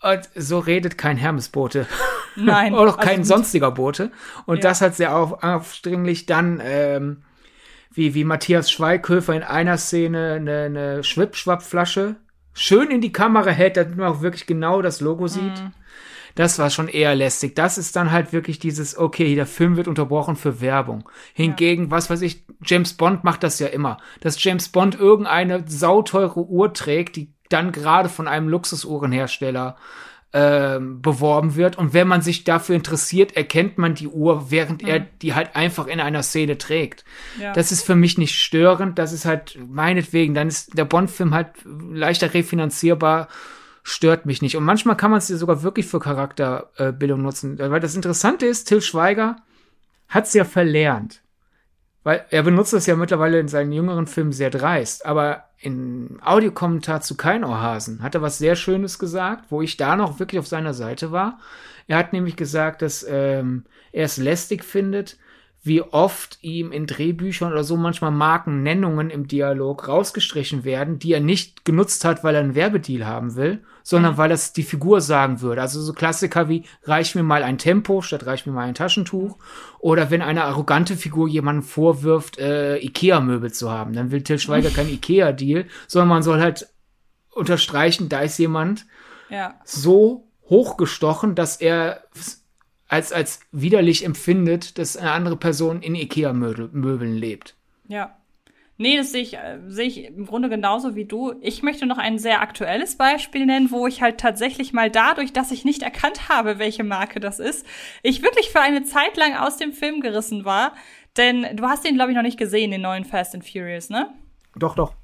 [0.00, 1.86] Und so redet kein Hermesbote.
[2.44, 2.74] Nein.
[2.74, 4.10] Oder auch kein also sonstiger Bote.
[4.46, 4.62] Und ja.
[4.62, 7.22] das hat sehr auf, aufdringlich dann, ähm,
[7.92, 12.16] wie, wie Matthias Schweighöfer in einer Szene eine, eine Schwippschwappflasche
[12.54, 15.42] schön in die Kamera hält, damit man auch wirklich genau das Logo sieht.
[15.42, 15.72] Mhm.
[16.34, 17.54] Das war schon eher lästig.
[17.54, 21.08] Das ist dann halt wirklich dieses, okay, der Film wird unterbrochen für Werbung.
[21.32, 21.90] Hingegen, ja.
[21.92, 23.98] was weiß ich, James Bond macht das ja immer.
[24.20, 29.76] Dass James Bond irgendeine sauteure Uhr trägt, die dann gerade von einem Luxusuhrenhersteller
[30.36, 31.78] ähm, beworben wird.
[31.78, 34.88] Und wenn man sich dafür interessiert, erkennt man die Uhr, während mhm.
[34.88, 37.04] er die halt einfach in einer Szene trägt.
[37.40, 37.52] Ja.
[37.52, 38.98] Das ist für mich nicht störend.
[38.98, 40.34] Das ist halt meinetwegen.
[40.34, 43.28] Dann ist der Bond-Film halt leichter refinanzierbar.
[43.84, 44.56] Stört mich nicht.
[44.56, 47.56] Und manchmal kann man es sogar wirklich für Charakterbildung nutzen.
[47.58, 49.36] Weil das Interessante ist, Till Schweiger
[50.08, 51.22] hat es ja verlernt.
[52.04, 55.06] Weil er benutzt das ja mittlerweile in seinen jüngeren Filmen sehr dreist.
[55.06, 59.96] Aber im Audiokommentar zu Kein Ohrhasen hat er was sehr Schönes gesagt, wo ich da
[59.96, 61.38] noch wirklich auf seiner Seite war.
[61.88, 65.16] Er hat nämlich gesagt, dass ähm, er es lästig findet,
[65.66, 71.20] wie oft ihm in Drehbüchern oder so manchmal Markennennungen im Dialog rausgestrichen werden, die er
[71.20, 74.18] nicht genutzt hat, weil er einen Werbedeal haben will, sondern mhm.
[74.18, 75.62] weil das die Figur sagen würde.
[75.62, 79.38] Also so Klassiker wie reich mir mal ein Tempo statt reich mir mal ein Taschentuch.
[79.78, 84.70] Oder wenn eine arrogante Figur jemanden vorwirft, äh, Ikea-Möbel zu haben, dann will Till Schweiger
[84.74, 86.68] kein Ikea-Deal, sondern man soll halt
[87.30, 88.84] unterstreichen, da ist jemand
[89.30, 89.54] ja.
[89.64, 92.04] so hochgestochen, dass er
[92.88, 97.54] als, als widerlich empfindet, dass eine andere Person in Ikea-Möbeln lebt.
[97.88, 98.16] Ja.
[98.76, 101.34] Nee, das sehe ich, äh, sehe ich im Grunde genauso wie du.
[101.40, 105.52] Ich möchte noch ein sehr aktuelles Beispiel nennen, wo ich halt tatsächlich mal dadurch, dass
[105.52, 107.64] ich nicht erkannt habe, welche Marke das ist,
[108.02, 110.74] ich wirklich für eine Zeit lang aus dem Film gerissen war.
[111.16, 114.12] Denn du hast den, glaube ich, noch nicht gesehen, den neuen Fast and Furious, ne?
[114.56, 114.94] Doch, doch.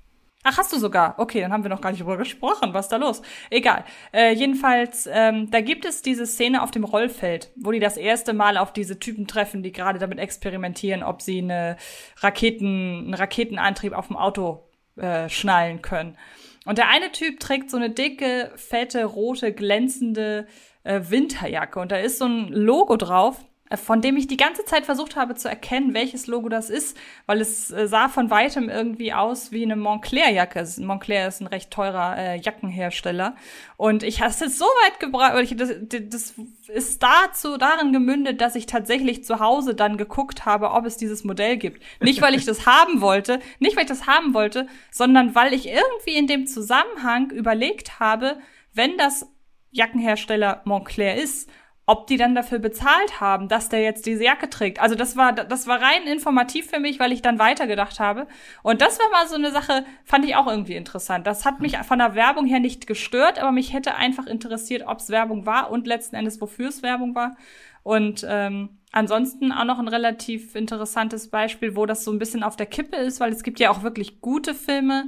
[0.42, 1.16] Ach, hast du sogar?
[1.18, 2.72] Okay, dann haben wir noch gar nicht drüber gesprochen.
[2.72, 3.20] Was ist da los?
[3.50, 3.84] Egal.
[4.10, 8.32] Äh, jedenfalls, ähm, da gibt es diese Szene auf dem Rollfeld, wo die das erste
[8.32, 11.76] Mal auf diese Typen treffen, die gerade damit experimentieren, ob sie eine
[12.20, 16.16] Raketen, einen Raketenantrieb auf dem Auto äh, schnallen können.
[16.64, 20.46] Und der eine Typ trägt so eine dicke, fette, rote, glänzende
[20.84, 21.80] äh, Winterjacke.
[21.80, 23.44] Und da ist so ein Logo drauf
[23.76, 27.40] von dem ich die ganze Zeit versucht habe zu erkennen, welches Logo das ist, weil
[27.40, 30.66] es äh, sah von weitem irgendwie aus wie eine Montclair-Jacke.
[30.78, 33.36] Montclair ist ein recht teurer äh, Jackenhersteller.
[33.76, 36.34] Und ich habe es so weit gebracht, das, das
[36.68, 41.22] ist dazu darin gemündet, dass ich tatsächlich zu Hause dann geguckt habe, ob es dieses
[41.22, 41.82] Modell gibt.
[42.00, 45.68] Nicht, weil ich das haben wollte, nicht, weil ich das haben wollte, sondern weil ich
[45.68, 48.38] irgendwie in dem Zusammenhang überlegt habe,
[48.72, 49.26] wenn das
[49.70, 51.48] Jackenhersteller Montclair ist,
[51.90, 54.80] ob die dann dafür bezahlt haben, dass der jetzt diese Jacke trägt.
[54.80, 58.28] Also das war, das war rein informativ für mich, weil ich dann weitergedacht habe.
[58.62, 61.26] Und das war mal so eine Sache, fand ich auch irgendwie interessant.
[61.26, 65.00] Das hat mich von der Werbung her nicht gestört, aber mich hätte einfach interessiert, ob
[65.00, 67.36] es Werbung war und letzten Endes, wofür es Werbung war.
[67.82, 72.54] Und ähm, ansonsten auch noch ein relativ interessantes Beispiel, wo das so ein bisschen auf
[72.54, 75.06] der Kippe ist, weil es gibt ja auch wirklich gute Filme,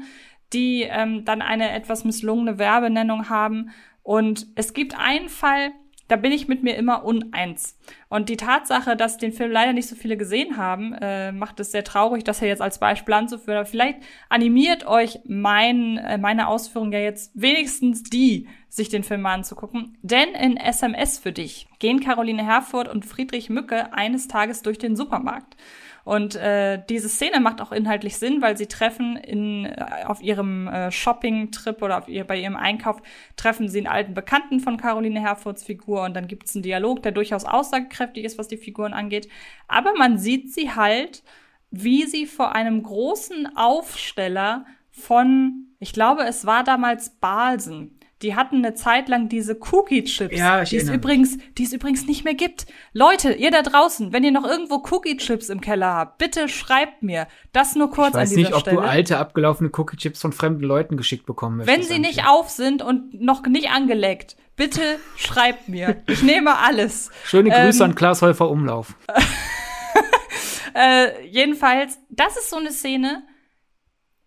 [0.53, 3.71] die ähm, dann eine etwas misslungene Werbenennung haben.
[4.03, 5.71] Und es gibt einen Fall,
[6.13, 7.79] da bin ich mit mir immer uneins.
[8.11, 11.73] Und die Tatsache, dass den Film leider nicht so viele gesehen haben, äh, macht es
[11.73, 13.57] sehr traurig, das hier jetzt als Beispiel anzuführen.
[13.57, 13.97] Aber vielleicht
[14.29, 19.97] animiert euch mein, äh, meine Ausführung ja jetzt wenigstens die, sich den Film mal anzugucken.
[20.03, 24.97] Denn in SMS für dich gehen Caroline Herfurth und Friedrich Mücke eines Tages durch den
[24.97, 25.57] Supermarkt.
[26.05, 30.67] Und äh, diese Szene macht auch inhaltlich Sinn, weil sie treffen in, äh, auf ihrem
[30.67, 33.01] äh, Shopping-Trip oder auf ihr, bei ihrem Einkauf
[33.37, 37.03] treffen sie einen alten Bekannten von Caroline Herfurts Figur und dann gibt es einen Dialog,
[37.03, 39.29] der durchaus aussagekräftig ist, was die Figuren angeht.
[39.69, 41.23] Aber man sieht sie halt,
[41.71, 48.57] wie sie vor einem großen Aufsteller von, ich glaube, es war damals Balsen, die hatten
[48.57, 52.67] eine Zeit lang diese Cookie-Chips, ja, die es übrigens, die es übrigens nicht mehr gibt.
[52.93, 57.27] Leute, ihr da draußen, wenn ihr noch irgendwo Cookie-Chips im Keller habt, bitte schreibt mir.
[57.53, 58.41] Das nur kurz an dieser Stelle.
[58.41, 61.79] Ich weiß nicht, ob du alte abgelaufene Cookie-Chips von fremden Leuten geschickt bekommen möchtest.
[61.79, 66.03] Wenn sie nicht auf sind und noch nicht angeleckt, bitte schreibt mir.
[66.07, 67.11] Ich nehme alles.
[67.25, 68.95] Schöne Grüße ähm, an Klaas Häufer Umlauf.
[70.75, 73.25] äh, jedenfalls, das ist so eine Szene.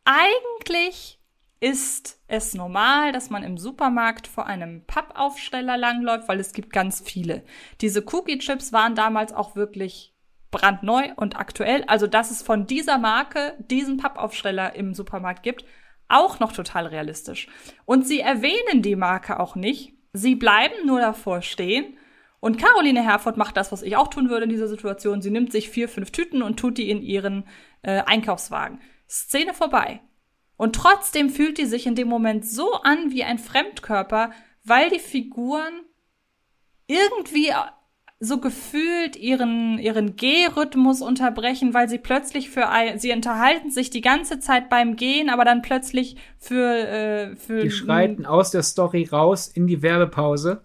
[0.03, 1.14] Eigentlich
[1.65, 7.01] ist es normal, dass man im Supermarkt vor einem Pappaufsteller langläuft, weil es gibt ganz
[7.01, 7.43] viele.
[7.82, 10.13] Diese Cookie-Chips waren damals auch wirklich
[10.51, 11.84] brandneu und aktuell.
[11.88, 15.65] Also, dass es von dieser Marke diesen Pappaufsteller im Supermarkt gibt,
[16.08, 17.47] auch noch total realistisch.
[17.86, 19.93] Und sie erwähnen die Marke auch nicht.
[20.13, 21.97] Sie bleiben nur davor stehen.
[22.41, 25.23] Und Caroline Herford macht das, was ich auch tun würde in dieser Situation.
[25.23, 27.47] Sie nimmt sich vier, fünf Tüten und tut die in ihren
[27.82, 28.82] äh, Einkaufswagen.
[29.10, 30.01] Szene vorbei.
[30.58, 34.32] Und trotzdem fühlt die sich in dem Moment so an wie ein Fremdkörper,
[34.63, 35.82] weil die Figuren
[36.88, 37.52] irgendwie
[38.20, 44.02] so gefühlt ihren, ihren Gehrhythmus unterbrechen, weil sie plötzlich für ein, sie unterhalten sich die
[44.02, 47.62] ganze Zeit beim Gehen, aber dann plötzlich für, äh, für.
[47.62, 50.64] Die schreiten aus der Story raus in die Werbepause.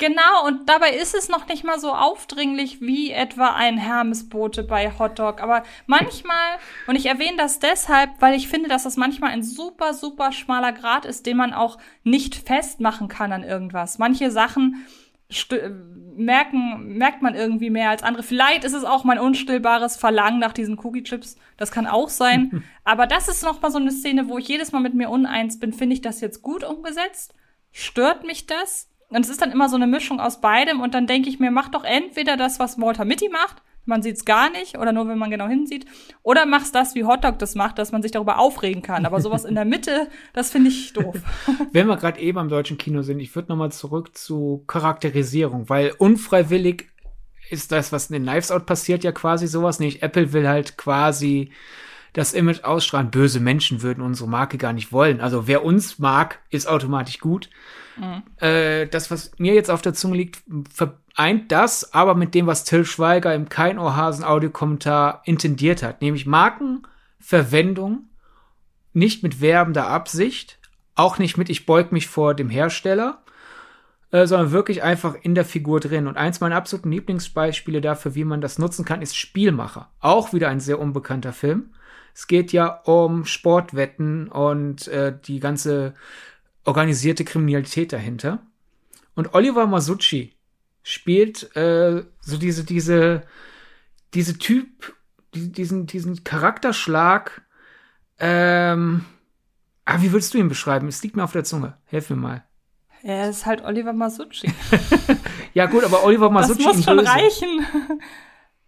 [0.00, 4.90] Genau, und dabei ist es noch nicht mal so aufdringlich wie etwa ein Hermesbote bei
[4.98, 5.42] Hotdog.
[5.42, 9.92] Aber manchmal, und ich erwähne das deshalb, weil ich finde, dass das manchmal ein super,
[9.92, 13.98] super schmaler Grad ist, den man auch nicht festmachen kann an irgendwas.
[13.98, 14.86] Manche Sachen
[16.16, 18.22] merken, merkt man irgendwie mehr als andere.
[18.22, 21.36] Vielleicht ist es auch mein unstillbares Verlangen nach diesen Cookie Chips.
[21.58, 22.64] Das kann auch sein.
[22.84, 25.58] Aber das ist noch mal so eine Szene, wo ich jedes Mal mit mir uneins
[25.60, 25.74] bin.
[25.74, 27.34] Finde ich das jetzt gut umgesetzt?
[27.70, 28.89] Stört mich das?
[29.10, 31.50] Und es ist dann immer so eine Mischung aus beidem und dann denke ich mir,
[31.50, 35.18] mach doch entweder das, was Walter Mitty macht, man sieht's gar nicht oder nur wenn
[35.18, 35.86] man genau hinsieht,
[36.22, 39.04] oder machst das, wie Hotdog das macht, dass man sich darüber aufregen kann.
[39.04, 41.16] Aber sowas in der Mitte, das finde ich doof.
[41.72, 45.68] Wenn wir gerade eben am deutschen Kino sind, ich würde noch mal zurück zu Charakterisierung,
[45.68, 46.88] weil unfreiwillig
[47.50, 50.02] ist das, was in den Knives Out passiert, ja quasi sowas nicht.
[50.02, 51.50] Apple will halt quasi
[52.12, 53.10] das Image ausstrahlen.
[53.10, 55.20] Böse Menschen würden unsere Marke gar nicht wollen.
[55.20, 57.50] Also wer uns mag, ist automatisch gut.
[57.96, 58.22] Mhm.
[58.36, 60.42] Äh, das, was mir jetzt auf der Zunge liegt,
[60.72, 66.26] vereint das aber mit dem, was Till Schweiger im Kein Ohrhasen Audiokommentar intendiert hat, nämlich
[66.26, 68.06] Markenverwendung
[68.92, 70.58] nicht mit werbender Absicht,
[70.94, 73.22] auch nicht mit ich beug mich vor dem Hersteller,
[74.10, 76.06] äh, sondern wirklich einfach in der Figur drin.
[76.06, 79.88] Und eins meiner absoluten Lieblingsbeispiele dafür, wie man das nutzen kann, ist Spielmacher.
[80.00, 81.70] Auch wieder ein sehr unbekannter Film.
[82.14, 85.94] Es geht ja um Sportwetten und äh, die ganze
[86.64, 88.40] organisierte Kriminalität dahinter.
[89.14, 90.34] Und Oliver Masucci
[90.82, 93.22] spielt äh, so diese, diese,
[94.14, 94.94] diese Typ,
[95.34, 97.42] diesen, diesen Charakterschlag.
[98.18, 99.04] Ähm,
[99.84, 100.88] ah, wie würdest du ihn beschreiben?
[100.88, 101.76] Es liegt mir auf der Zunge.
[101.86, 102.44] Hilf mir mal.
[103.02, 104.52] Er ist halt Oliver Masucci.
[105.54, 106.64] ja, gut, aber Oliver Masucci.
[106.64, 107.66] Das muss schon reichen.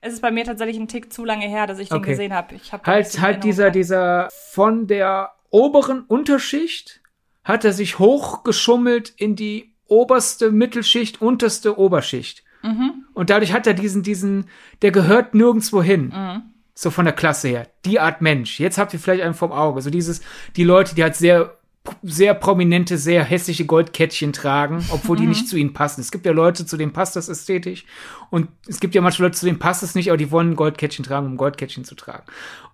[0.04, 2.10] Es ist bei mir tatsächlich ein Tick zu lange her, dass ich den okay.
[2.10, 2.56] gesehen habe.
[2.72, 7.00] Hab halt, halt dieser, dieser von der oberen Unterschicht
[7.44, 12.42] hat er sich hochgeschummelt in die oberste Mittelschicht, unterste Oberschicht.
[12.62, 13.04] Mhm.
[13.14, 14.48] Und dadurch hat er diesen, diesen,
[14.82, 16.12] der gehört nirgendwo hin.
[16.14, 16.42] Mhm.
[16.74, 17.68] So von der Klasse her.
[17.84, 18.58] Die Art Mensch.
[18.58, 19.82] Jetzt habt ihr vielleicht einen vom Auge.
[19.82, 20.20] So dieses,
[20.56, 21.58] die Leute, die halt sehr,
[22.02, 25.20] sehr prominente, sehr hässliche Goldkettchen tragen, obwohl mhm.
[25.20, 26.00] die nicht zu ihnen passen.
[26.00, 27.84] Es gibt ja Leute, zu denen passt das ästhetisch.
[28.30, 31.04] Und es gibt ja manche Leute, zu denen passt es nicht, aber die wollen Goldkettchen
[31.04, 32.24] tragen, um Goldkettchen zu tragen.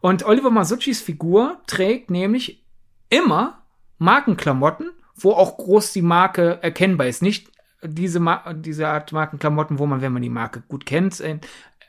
[0.00, 2.62] Und Oliver Masuccis Figur trägt nämlich
[3.08, 3.62] immer
[3.98, 7.22] Markenklamotten, wo auch groß die Marke erkennbar ist.
[7.22, 7.50] Nicht
[7.82, 11.38] diese, Mar diese Art Markenklamotten, wo man, wenn man die Marke gut kennt, äh,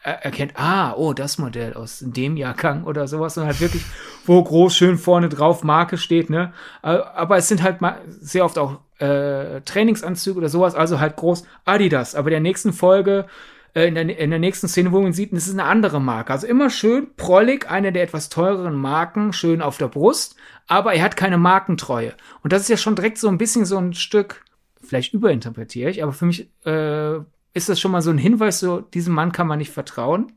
[0.02, 3.84] erkennt, ah, oh, das Modell aus dem Jahrgang oder sowas, sondern halt wirklich,
[4.26, 6.54] wo groß schön vorne drauf Marke steht, ne?
[6.82, 12.16] Aber es sind halt sehr oft auch äh, Trainingsanzüge oder sowas, also halt groß Adidas.
[12.16, 13.26] Aber der nächsten Folge
[13.74, 16.34] äh, in der, in der nächsten Szene, wo man sieht, das ist eine andere Marke.
[16.34, 20.36] Also immer schön prollig, eine der etwas teureren Marken, schön auf der Brust,
[20.68, 22.14] aber er hat keine Markentreue.
[22.44, 24.44] Und das ist ja schon direkt so ein bisschen so ein Stück,
[24.82, 27.20] vielleicht überinterpretiere ich, aber für mich äh,
[27.54, 30.34] ist das schon mal so ein Hinweis, so diesem Mann kann man nicht vertrauen.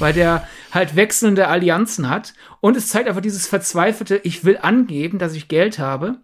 [0.00, 2.34] Weil der halt wechselnde Allianzen hat.
[2.60, 6.16] Und es zeigt einfach dieses verzweifelte, ich will angeben, dass ich Geld habe.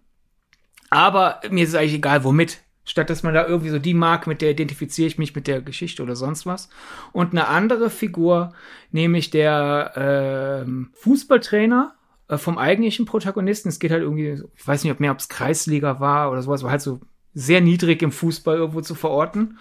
[0.90, 2.62] Aber mir ist eigentlich egal, womit.
[2.84, 5.62] Statt dass man da irgendwie so die Marke, mit der identifiziere ich mich mit der
[5.62, 6.68] Geschichte oder sonst was.
[7.12, 8.52] Und eine andere Figur,
[8.90, 11.94] nämlich der äh, Fußballtrainer
[12.28, 13.68] vom eigentlichen Protagonisten.
[13.68, 16.62] Es geht halt irgendwie, ich weiß nicht, ob mehr, ob es Kreisliga war oder sowas,
[16.62, 17.00] war halt so
[17.34, 19.58] sehr niedrig im Fußball irgendwo zu verorten.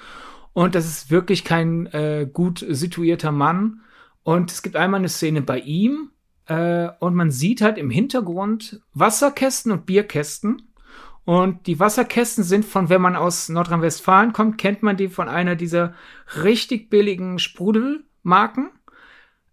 [0.54, 3.82] Und das ist wirklich kein äh, gut situierter Mann.
[4.24, 6.12] Und es gibt einmal eine Szene bei ihm,
[6.48, 10.70] äh, und man sieht halt im Hintergrund Wasserkästen und Bierkästen.
[11.26, 15.56] Und die Wasserkästen sind von, wenn man aus Nordrhein-Westfalen kommt, kennt man die von einer
[15.56, 15.94] dieser
[16.44, 18.72] richtig billigen Sprudelmarken,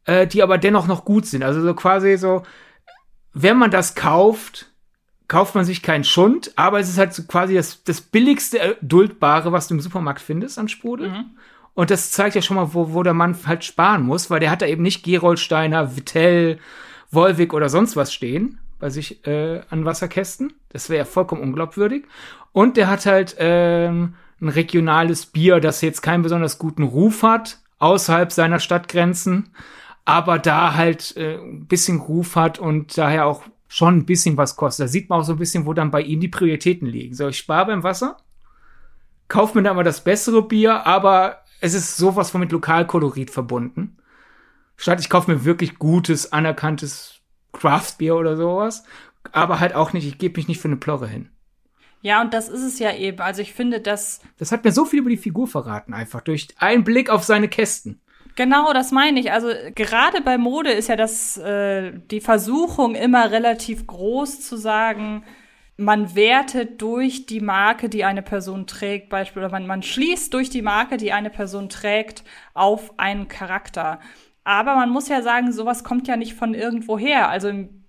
[0.04, 1.44] äh, die aber dennoch noch gut sind.
[1.44, 2.42] Also so quasi so,
[3.32, 4.69] wenn man das kauft,
[5.30, 9.52] kauft man sich keinen Schund, aber es ist halt so quasi das, das billigste Duldbare,
[9.52, 11.10] was du im Supermarkt findest an Sprudel.
[11.10, 11.24] Mhm.
[11.72, 14.50] Und das zeigt ja schon mal, wo, wo der Mann halt sparen muss, weil der
[14.50, 16.58] hat da eben nicht Geroldsteiner, Vitell,
[17.12, 20.52] Wolwig oder sonst was stehen bei sich äh, an Wasserkästen.
[20.70, 22.06] Das wäre ja vollkommen unglaubwürdig.
[22.50, 27.58] Und der hat halt ähm, ein regionales Bier, das jetzt keinen besonders guten Ruf hat,
[27.78, 29.50] außerhalb seiner Stadtgrenzen,
[30.04, 34.56] aber da halt äh, ein bisschen Ruf hat und daher auch schon ein bisschen was
[34.56, 34.84] kostet.
[34.84, 37.14] Da sieht man auch so ein bisschen, wo dann bei ihm die Prioritäten liegen.
[37.14, 38.16] So, ich spare beim Wasser,
[39.28, 43.96] kauf mir dann mal das bessere Bier, aber es ist sowas von mit Lokalkolorit verbunden.
[44.76, 47.20] Statt ich kaufe mir wirklich gutes, anerkanntes
[47.52, 48.82] Craftbier oder sowas,
[49.30, 51.28] aber halt auch nicht, ich gebe mich nicht für eine Plorre hin.
[52.02, 53.20] Ja, und das ist es ja eben.
[53.20, 54.20] Also ich finde, dass.
[54.38, 57.46] Das hat mir so viel über die Figur verraten, einfach durch einen Blick auf seine
[57.46, 58.00] Kästen.
[58.40, 59.32] Genau, das meine ich.
[59.32, 65.24] Also gerade bei Mode ist ja das äh, die Versuchung immer relativ groß zu sagen,
[65.76, 70.62] man wertet durch die Marke, die eine Person trägt, beispielsweise, man, man schließt durch die
[70.62, 72.24] Marke, die eine Person trägt,
[72.54, 74.00] auf einen Charakter.
[74.42, 77.28] Aber man muss ja sagen, sowas kommt ja nicht von irgendwoher.
[77.28, 77.84] Also im,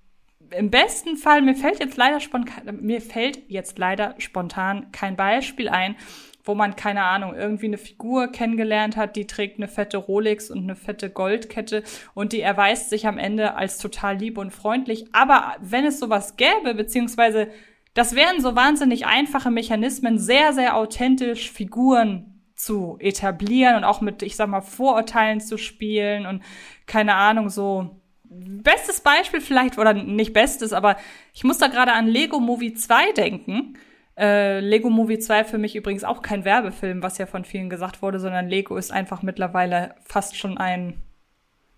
[0.49, 5.69] im besten Fall, mir fällt jetzt leider spontan, mir fällt jetzt leider spontan kein Beispiel
[5.69, 5.95] ein,
[6.43, 10.59] wo man, keine Ahnung, irgendwie eine Figur kennengelernt hat, die trägt eine fette Rolex und
[10.59, 15.05] eine fette Goldkette und die erweist sich am Ende als total lieb und freundlich.
[15.13, 17.49] Aber wenn es sowas gäbe, beziehungsweise
[17.93, 24.21] das wären so wahnsinnig einfache Mechanismen, sehr, sehr authentisch Figuren zu etablieren und auch mit,
[24.21, 26.43] ich sag mal, Vorurteilen zu spielen und
[26.85, 27.97] keine Ahnung, so.
[28.33, 30.95] Bestes Beispiel vielleicht, oder nicht bestes, aber
[31.33, 33.77] ich muss da gerade an Lego Movie 2 denken.
[34.21, 38.01] Äh, Lego Movie 2 für mich übrigens auch kein Werbefilm, was ja von vielen gesagt
[38.01, 41.01] wurde, sondern Lego ist einfach mittlerweile fast schon ein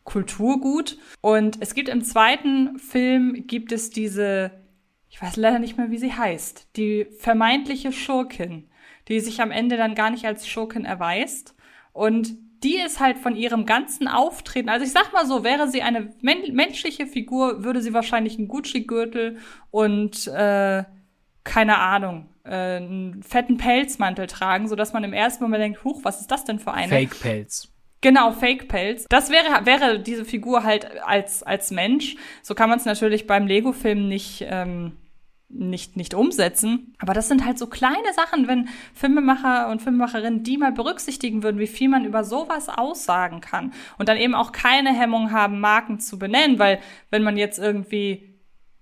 [0.04, 0.98] Kulturgut.
[1.22, 4.52] Und es gibt im zweiten Film gibt es diese
[5.14, 8.68] ich weiß leider nicht mehr, wie sie heißt, die vermeintliche Schurkin,
[9.08, 11.56] die sich am Ende dann gar nicht als Schurkin erweist.
[11.92, 15.84] Und die ist halt von ihrem ganzen Auftreten, also ich sag mal so, wäre sie
[15.84, 19.38] eine men menschliche Figur, würde sie wahrscheinlich einen Gucci-Gürtel
[19.70, 20.84] und äh,
[21.44, 26.02] keine Ahnung, äh, einen fetten Pelzmantel tragen, so dass man im ersten Moment denkt, huch,
[26.04, 26.90] was ist das denn für eine?
[26.90, 27.70] Fake-Pelz.
[28.02, 29.06] Genau, Fake-Pelz.
[29.10, 32.18] Das wäre, wäre diese Figur halt als, als Mensch.
[32.42, 34.98] So kann man es natürlich beim Lego-Film nicht, ähm,
[35.48, 36.96] nicht, nicht umsetzen.
[37.00, 41.60] Aber das sind halt so kleine Sachen, wenn Filmemacher und Filmemacherinnen die mal berücksichtigen würden,
[41.60, 43.72] wie viel man über sowas aussagen kann.
[43.98, 46.80] Und dann eben auch keine Hemmung haben, Marken zu benennen, weil
[47.10, 48.33] wenn man jetzt irgendwie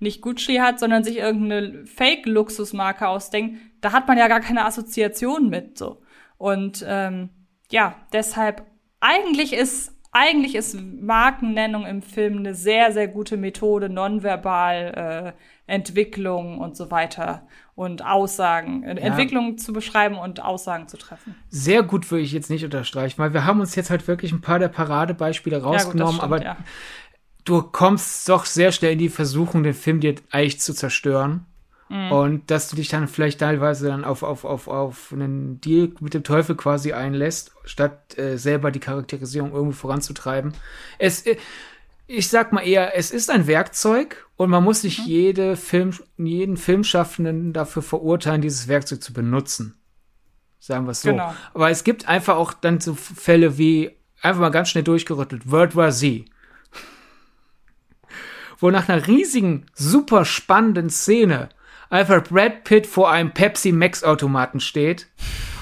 [0.01, 5.49] nicht Gucci hat, sondern sich irgendeine Fake-Luxusmarke ausdenkt, da hat man ja gar keine Assoziation
[5.49, 5.77] mit.
[5.77, 6.01] so.
[6.37, 7.29] Und ähm,
[7.71, 8.65] ja, deshalb
[8.99, 15.35] eigentlich ist eigentlich ist Markennennung im Film eine sehr, sehr gute Methode, nonverbal
[15.67, 19.01] äh, Entwicklung und so weiter und Aussagen, äh, ja.
[19.01, 21.35] Entwicklung zu beschreiben und Aussagen zu treffen.
[21.49, 24.41] Sehr gut würde ich jetzt nicht unterstreichen, weil wir haben uns jetzt halt wirklich ein
[24.41, 26.57] paar der Paradebeispiele rausgenommen, ja, gut, stimmt, aber ja.
[27.45, 31.45] Du kommst doch sehr schnell in die Versuchung, den Film dir eigentlich zu zerstören.
[31.89, 32.11] Mhm.
[32.11, 36.13] Und dass du dich dann vielleicht teilweise dann auf, auf, auf, auf einen Deal mit
[36.13, 40.53] dem Teufel quasi einlässt, statt äh, selber die Charakterisierung irgendwie voranzutreiben.
[40.99, 41.35] Es, äh,
[42.07, 45.05] ich sag mal eher, es ist ein Werkzeug und man muss nicht mhm.
[45.05, 49.77] jede Film, jeden Filmschaffenden dafür verurteilen, dieses Werkzeug zu benutzen.
[50.59, 51.09] Sagen wir es so.
[51.09, 51.33] Genau.
[51.53, 55.75] Aber es gibt einfach auch dann so Fälle wie, einfach mal ganz schnell durchgerüttelt, World
[55.75, 56.25] War Z.
[58.61, 61.49] Wo nach einer riesigen, super spannenden Szene
[61.89, 65.07] einfach Brad Pitt vor einem Pepsi Max Automaten steht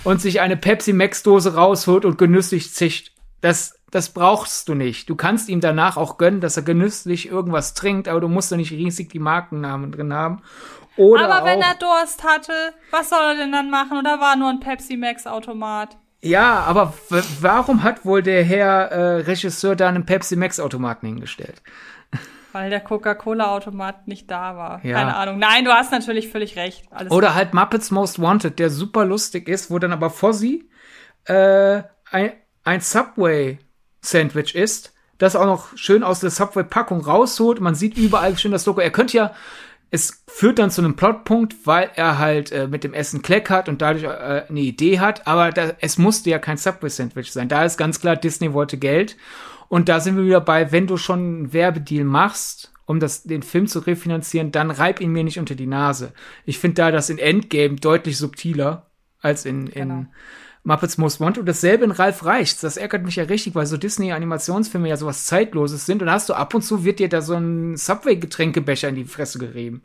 [0.03, 3.11] und sich eine Pepsi Max Dose rausholt und genüsslich zischt.
[3.41, 5.09] Das das brauchst du nicht.
[5.09, 8.57] Du kannst ihm danach auch gönnen, dass er genüsslich irgendwas trinkt, aber du musst doch
[8.57, 10.41] nicht riesig die Markennamen drin haben.
[10.95, 12.53] Oder aber wenn er Durst hatte,
[12.91, 13.97] was soll er denn dann machen?
[13.97, 15.97] Oder war nur ein Pepsi Max Automat?
[16.21, 16.93] Ja, aber
[17.39, 21.61] warum hat wohl der Herr äh, Regisseur da einen Pepsi Max Automaten hingestellt?
[22.51, 24.83] Weil der Coca-Cola-Automat nicht da war.
[24.83, 24.95] Ja.
[24.97, 25.37] Keine Ahnung.
[25.39, 26.85] Nein, du hast natürlich völlig recht.
[26.91, 30.69] Alles Oder halt Muppets Most Wanted, der super lustig ist, wo dann aber Fozzie
[31.25, 32.31] äh, ein,
[32.63, 33.59] ein Subway
[34.01, 37.59] Sandwich isst, das auch noch schön aus der Subway-Packung rausholt.
[37.59, 38.79] Man sieht überall schön das Logo.
[38.81, 39.33] Er könnte ja,
[39.91, 43.67] es führt dann zu einem Plotpunkt, weil er halt äh, mit dem Essen Kleck hat
[43.67, 45.27] und dadurch äh, eine Idee hat.
[45.27, 47.49] Aber da, es musste ja kein Subway-Sandwich sein.
[47.49, 49.17] Da ist ganz klar, Disney wollte Geld.
[49.69, 53.43] Und da sind wir wieder bei, wenn du schon einen Werbedeal machst, um das, den
[53.43, 56.11] Film zu refinanzieren, dann reib ihn mir nicht unter die Nase.
[56.45, 58.87] Ich finde da das in Endgame deutlich subtiler
[59.21, 60.05] als in, in genau.
[60.63, 62.61] Muppets Most Wanted und dasselbe in Ralf Reichts.
[62.61, 66.33] Das ärgert mich ja richtig, weil so Disney-Animationsfilme ja sowas Zeitloses sind und hast du
[66.33, 69.83] ab und zu wird dir da so ein Subway-Getränkebecher in die Fresse gerieben.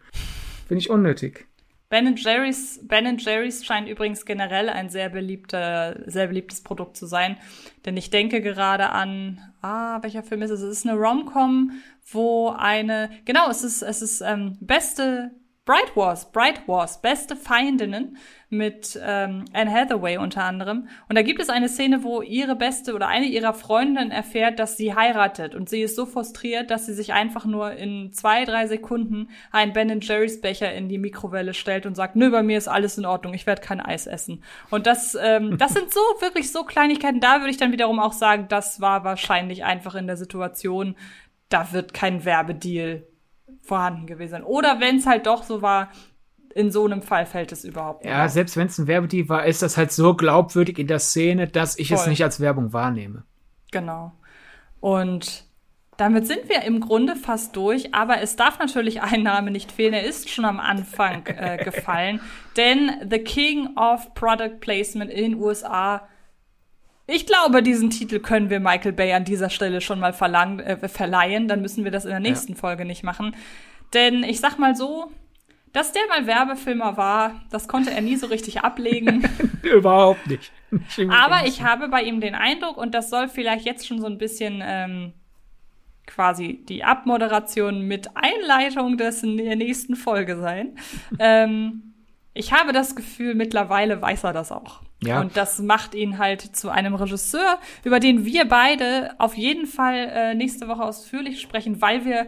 [0.67, 1.47] Finde ich unnötig.
[1.91, 7.37] Ben Jerry's, ben Jerry's scheint übrigens generell ein sehr beliebter, sehr beliebtes Produkt zu sein.
[7.85, 10.61] Denn ich denke gerade an, ah, welcher Film ist es?
[10.61, 11.73] Es ist eine Rom-Com,
[12.11, 15.31] wo eine, genau, es ist, es ist ähm, beste
[15.67, 18.19] Bright Wars, Bright Wars, beste Feindinnen
[18.51, 20.89] mit ähm, Anne Hathaway unter anderem.
[21.09, 24.77] Und da gibt es eine Szene, wo ihre beste oder eine ihrer Freundinnen erfährt, dass
[24.77, 25.55] sie heiratet.
[25.55, 29.73] Und sie ist so frustriert, dass sie sich einfach nur in zwei, drei Sekunden einen
[29.73, 33.07] Ben Jerry's Becher in die Mikrowelle stellt und sagt, nö, bei mir ist alles in
[33.07, 34.45] Ordnung, ich werde kein Eis essen.
[34.69, 37.21] Und das, ähm, das sind so wirklich so Kleinigkeiten.
[37.21, 40.95] Da würde ich dann wiederum auch sagen, das war wahrscheinlich einfach in der Situation,
[41.49, 43.07] da wird kein Werbedeal
[43.65, 44.45] vorhanden gewesen.
[44.45, 45.91] Oder wenn es halt doch so war,
[46.55, 48.13] in so einem Fall fällt es überhaupt nicht.
[48.13, 48.31] Ja, auf.
[48.31, 51.79] selbst wenn es ein Werbedeal war, ist das halt so glaubwürdig in der Szene, dass
[51.79, 51.99] ich Voll.
[51.99, 53.25] es nicht als Werbung wahrnehme.
[53.73, 54.13] Genau.
[54.81, 55.45] Und
[55.97, 59.95] damit sind wir im Grunde fast durch, aber es darf natürlich ein Name nicht fehlen.
[59.95, 62.21] Er ist schon am Anfang äh, gefallen,
[62.57, 66.09] denn The King of Product Placement in den USA.
[67.07, 70.89] Ich glaube, diesen Titel können wir Michael Bay an dieser Stelle schon mal verlangen, äh,
[70.89, 71.49] verleihen.
[71.49, 72.59] Dann müssen wir das in der nächsten ja.
[72.59, 73.37] Folge nicht machen.
[73.93, 75.13] Denn ich sag mal so,
[75.73, 79.29] dass der mal Werbefilmer war, das konnte er nie so richtig ablegen.
[79.63, 80.53] Überhaupt nicht.
[81.11, 84.17] Aber ich habe bei ihm den Eindruck, und das soll vielleicht jetzt schon so ein
[84.17, 85.13] bisschen ähm,
[86.07, 90.79] quasi die Abmoderation mit Einleitung des der nächsten Folge sein.
[91.19, 91.94] ähm,
[92.35, 94.83] ich habe das Gefühl, mittlerweile weiß er das auch.
[95.03, 95.21] Ja.
[95.21, 100.11] Und das macht ihn halt zu einem Regisseur, über den wir beide auf jeden Fall
[100.13, 102.27] äh, nächste Woche ausführlich sprechen, weil wir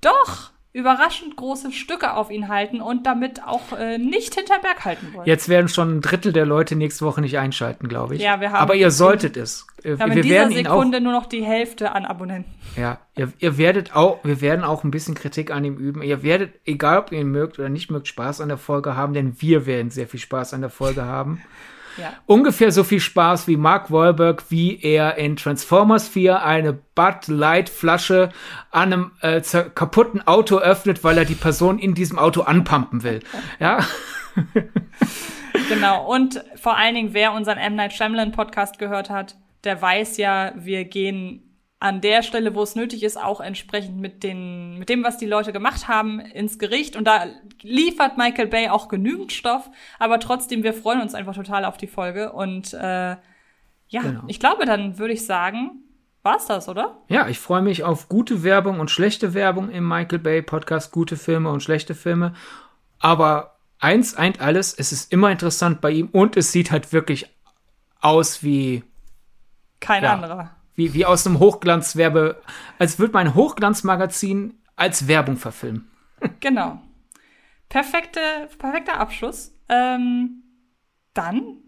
[0.00, 5.12] doch überraschend große Stücke auf ihn halten und damit auch äh, nicht hinter Berg halten
[5.12, 5.26] wollen.
[5.26, 8.22] Jetzt werden schon ein Drittel der Leute nächste Woche nicht einschalten, glaube ich.
[8.22, 9.66] Ja, wir haben Aber ihr solltet es.
[9.82, 12.52] Wir, haben wir in dieser Sekunde nur noch die Hälfte an Abonnenten.
[12.76, 16.02] Ja, ihr, ihr werdet auch, wir werden auch ein bisschen Kritik an ihm üben.
[16.02, 19.12] Ihr werdet, egal ob ihr ihn mögt oder nicht mögt, Spaß an der Folge haben,
[19.12, 21.42] denn wir werden sehr viel Spaß an der Folge haben.
[22.00, 22.12] Ja.
[22.26, 27.68] Ungefähr so viel Spaß wie Mark Wahlberg, wie er in Transformers 4 eine Bud Light
[27.68, 28.30] Flasche
[28.70, 29.40] an einem äh,
[29.74, 33.20] kaputten Auto öffnet, weil er die Person in diesem Auto anpumpen will.
[33.58, 33.80] Ja.
[35.68, 36.06] genau.
[36.10, 37.74] Und vor allen Dingen, wer unseren M.
[37.74, 41.49] Night Shyamalan Podcast gehört hat, der weiß ja, wir gehen
[41.80, 45.26] an der Stelle, wo es nötig ist, auch entsprechend mit den, mit dem, was die
[45.26, 46.94] Leute gemacht haben, ins Gericht.
[46.94, 47.24] Und da
[47.62, 49.70] liefert Michael Bay auch genügend Stoff.
[49.98, 52.32] Aber trotzdem, wir freuen uns einfach total auf die Folge.
[52.32, 53.16] Und äh,
[53.88, 54.22] ja, genau.
[54.26, 55.82] ich glaube, dann würde ich sagen,
[56.22, 56.98] war's das, oder?
[57.08, 61.16] Ja, ich freue mich auf gute Werbung und schlechte Werbung im Michael Bay Podcast, gute
[61.16, 62.34] Filme und schlechte Filme.
[62.98, 67.34] Aber eins eint alles, es ist immer interessant bei ihm und es sieht halt wirklich
[68.02, 68.84] aus wie
[69.80, 72.40] kein ja, anderer wie, wie aus einem Hochglanzwerbe,
[72.78, 75.90] als würde mein Hochglanzmagazin als Werbung verfilmen.
[76.40, 76.80] genau.
[77.68, 78.20] Perfekte,
[78.58, 79.54] perfekter Abschluss.
[79.68, 80.42] Ähm,
[81.12, 81.58] dann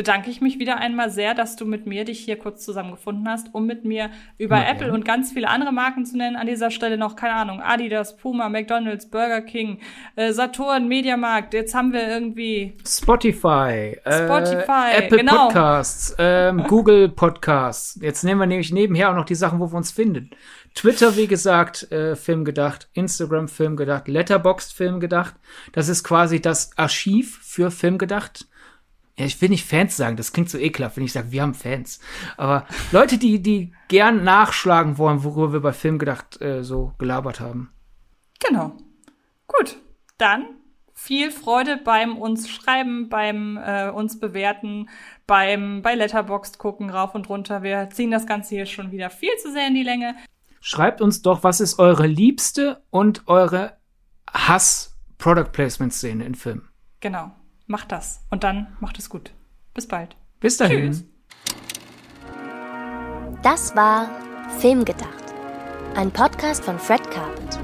[0.00, 3.54] bedanke ich mich wieder einmal sehr, dass du mit mir dich hier kurz zusammengefunden hast,
[3.54, 4.94] um mit mir über Na, Apple ja.
[4.94, 6.36] und ganz viele andere Marken zu nennen.
[6.36, 9.78] An dieser Stelle noch, keine Ahnung, Adidas, Puma, McDonalds, Burger King,
[10.16, 11.52] äh, Saturn, Mediamarkt.
[11.52, 15.48] Jetzt haben wir irgendwie Spotify, äh, Spotify, äh, Apple genau.
[15.48, 17.98] Podcasts, ähm, Google Podcasts.
[18.00, 20.30] Jetzt nehmen wir nämlich nebenher auch noch die Sachen, wo wir uns finden.
[20.74, 25.34] Twitter, wie gesagt, äh, Film gedacht, Instagram Film gedacht, Letterboxd Film gedacht.
[25.72, 28.46] Das ist quasi das Archiv für Film gedacht
[29.20, 31.52] ja, ich will nicht Fans sagen, das klingt so ekelhaft, wenn ich sage, wir haben
[31.52, 32.00] Fans.
[32.38, 37.38] Aber Leute, die, die gern nachschlagen wollen, worüber wir bei Film gedacht äh, so gelabert
[37.38, 37.70] haben.
[38.42, 38.72] Genau.
[39.46, 39.76] Gut,
[40.16, 40.46] dann
[40.94, 44.88] viel Freude beim uns schreiben, beim äh, uns bewerten,
[45.26, 47.62] beim bei Letterboxd gucken, rauf und runter.
[47.62, 50.16] Wir ziehen das Ganze hier schon wieder viel zu sehr in die Länge.
[50.62, 53.76] Schreibt uns doch, was ist eure liebste und eure
[54.32, 56.70] Hass-Product-Placement-Szene in Filmen.
[57.00, 57.32] Genau
[57.70, 59.32] macht das und dann macht es gut.
[59.72, 60.16] Bis bald.
[60.40, 60.90] Bis dahin.
[60.90, 61.04] Tschüss.
[63.42, 64.10] Das war
[64.58, 65.32] Filmgedacht,
[65.94, 67.58] ein Podcast von Fred Carpet.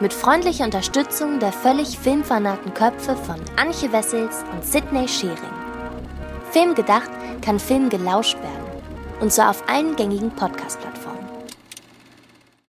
[0.00, 5.36] Mit freundlicher Unterstützung der völlig filmfanatischen Köpfe von Anche Wessels und Sidney Schering.
[6.50, 7.10] Filmgedacht
[7.42, 8.82] kann Film gelauscht werden.
[9.20, 11.13] Und zwar auf allen gängigen Podcast-Plattformen.